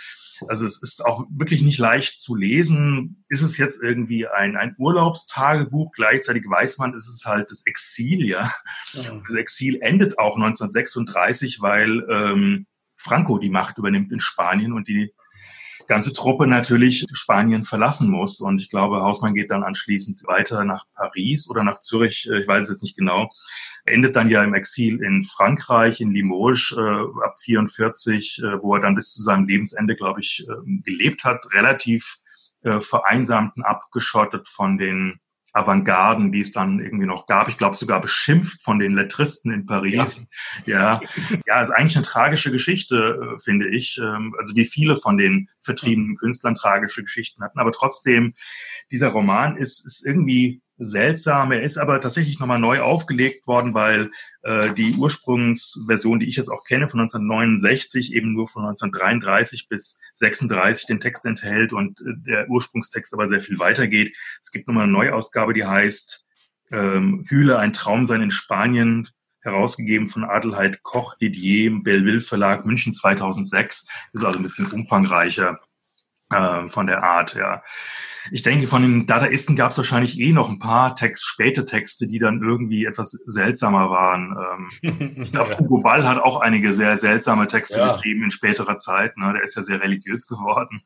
[0.47, 3.25] also es ist auch wirklich nicht leicht zu lesen.
[3.29, 5.91] Ist es jetzt irgendwie ein, ein Urlaubstagebuch?
[5.91, 8.51] Gleichzeitig weiß man, ist es halt das Exil, ja.
[8.93, 9.21] ja.
[9.25, 15.13] Das Exil endet auch 1936, weil ähm, Franco die Macht übernimmt in Spanien und die
[15.87, 18.39] ganze Truppe natürlich Spanien verlassen muss.
[18.41, 22.47] Und ich glaube, Hausmann geht dann anschließend weiter nach Paris oder nach Zürich, äh, ich
[22.47, 23.29] weiß es jetzt nicht genau
[23.85, 26.81] endet dann ja im Exil in Frankreich, in Limoges äh,
[27.23, 31.45] ab 44, äh, wo er dann bis zu seinem Lebensende, glaube ich, äh, gelebt hat,
[31.53, 32.17] relativ
[32.63, 35.19] äh, vereinsamt und abgeschottet von den
[35.55, 37.47] Avantgarden, die es dann irgendwie noch gab.
[37.47, 40.27] Ich glaube sogar beschimpft von den Lettristen in Paris.
[40.65, 41.01] Ja,
[41.45, 43.99] ja, ist eigentlich eine tragische Geschichte, äh, finde ich.
[44.01, 47.59] Ähm, also wie viele von den vertriebenen Künstlern tragische Geschichten hatten.
[47.59, 48.33] Aber trotzdem,
[48.91, 51.51] dieser Roman ist, ist irgendwie seltsam.
[51.51, 54.09] Er ist aber tatsächlich nochmal neu aufgelegt worden, weil
[54.43, 60.01] äh, die Ursprungsversion, die ich jetzt auch kenne, von 1969 eben nur von 1933 bis
[60.13, 64.15] 36 den Text enthält und äh, der Ursprungstext aber sehr viel weitergeht.
[64.41, 66.27] Es gibt nochmal eine Neuausgabe, die heißt
[66.71, 69.07] ähm, Hühle, ein Traum sein in Spanien,
[69.41, 73.87] herausgegeben von Adelheid Koch, Didier, Belleville Verlag, München 2006.
[74.13, 75.59] Ist also ein bisschen umfangreicher
[76.31, 77.63] äh, von der Art, ja.
[78.31, 82.07] Ich denke, von den Dadaisten gab es wahrscheinlich eh noch ein paar Text, späte Texte,
[82.07, 84.35] die dann irgendwie etwas seltsamer waren.
[84.81, 87.93] Ähm, ich glaube, Hugo Ball hat auch einige sehr seltsame Texte ja.
[87.93, 89.17] geschrieben in späterer Zeit.
[89.17, 89.33] Ne?
[89.33, 90.81] Der ist ja sehr religiös geworden.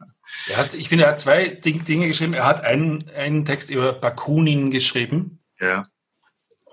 [0.49, 2.33] Er hat, ich finde, er hat zwei Dinge geschrieben.
[2.33, 5.39] Er hat einen, einen Text über Bakunin geschrieben.
[5.59, 5.87] Ja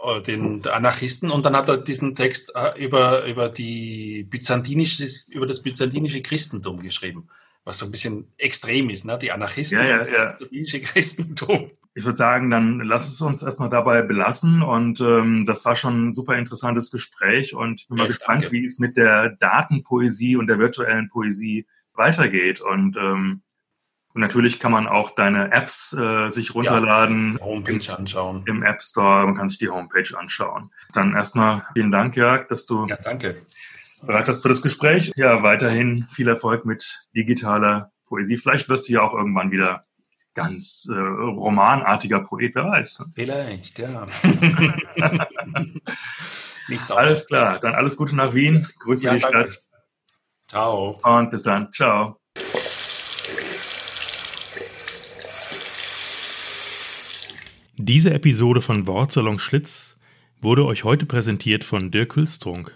[0.05, 5.47] äh, den Anarchisten und dann hat er diesen Text äh, über, über die byzantinische, über
[5.47, 7.29] das byzantinische Christentum geschrieben
[7.67, 9.19] was so ein bisschen extrem ist, ne?
[9.21, 10.37] die Anarchisten ja, ja, ja.
[10.51, 11.73] jüdische Christentum.
[11.95, 14.63] Ich würde sagen, dann lass es uns erstmal dabei belassen.
[14.63, 17.55] Und ähm, das war schon ein super interessantes Gespräch.
[17.55, 18.53] Und ich bin ja, mal gespannt, danke.
[18.53, 22.61] wie es mit der Datenpoesie und der virtuellen Poesie weitergeht.
[22.61, 23.43] Und, ähm,
[24.15, 27.37] und natürlich kann man auch deine Apps äh, sich runterladen.
[27.41, 28.45] Ja, Homepage anschauen.
[28.47, 29.27] Im App Store.
[29.27, 30.71] Man kann sich die Homepage anschauen.
[30.93, 33.37] Dann erstmal vielen Dank, Jörg, dass du ja, danke
[34.05, 35.13] bereit hast für das Gespräch.
[35.17, 38.39] Ja, weiterhin viel Erfolg mit digitaler Poesie.
[38.39, 39.87] Vielleicht wirst du ja auch irgendwann wieder
[40.35, 43.05] ganz äh, romanartiger Poet, wer weiß.
[43.15, 44.07] Vielleicht, ja.
[46.69, 48.69] nichts Alles klar, dann alles Gute nach Wien.
[48.81, 49.51] Grüße ja, die danke.
[49.51, 49.67] Stadt.
[50.49, 51.01] Ciao.
[51.03, 51.73] Und bis dann.
[51.73, 52.21] Ciao.
[57.79, 60.01] Diese Episode von Wortsalon Schlitz
[60.41, 62.73] wurde euch heute präsentiert von Dirk Hülstrunk.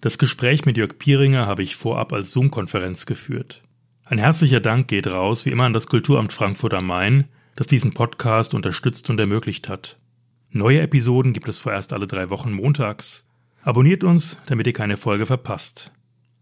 [0.00, 3.62] Das Gespräch mit Jörg Pieringer habe ich vorab als Zoom-Konferenz geführt.
[4.04, 7.24] Ein herzlicher Dank geht raus, wie immer, an das Kulturamt Frankfurt am Main,
[7.56, 9.98] das diesen Podcast unterstützt und ermöglicht hat.
[10.50, 13.26] Neue Episoden gibt es vorerst alle drei Wochen montags.
[13.62, 15.90] Abonniert uns, damit ihr keine Folge verpasst.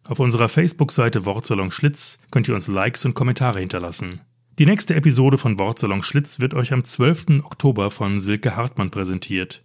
[0.07, 4.21] Auf unserer Facebook-Seite Wortsalon Schlitz könnt ihr uns Likes und Kommentare hinterlassen.
[4.59, 7.43] Die nächste Episode von Wortsalon Schlitz wird euch am 12.
[7.43, 9.63] Oktober von Silke Hartmann präsentiert.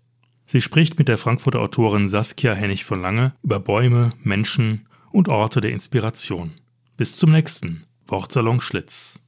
[0.47, 5.61] Sie spricht mit der Frankfurter Autorin Saskia Hennig von Lange über Bäume, Menschen und Orte
[5.61, 6.51] der Inspiration.
[6.97, 9.20] Bis zum nächsten Wortsalon Schlitz.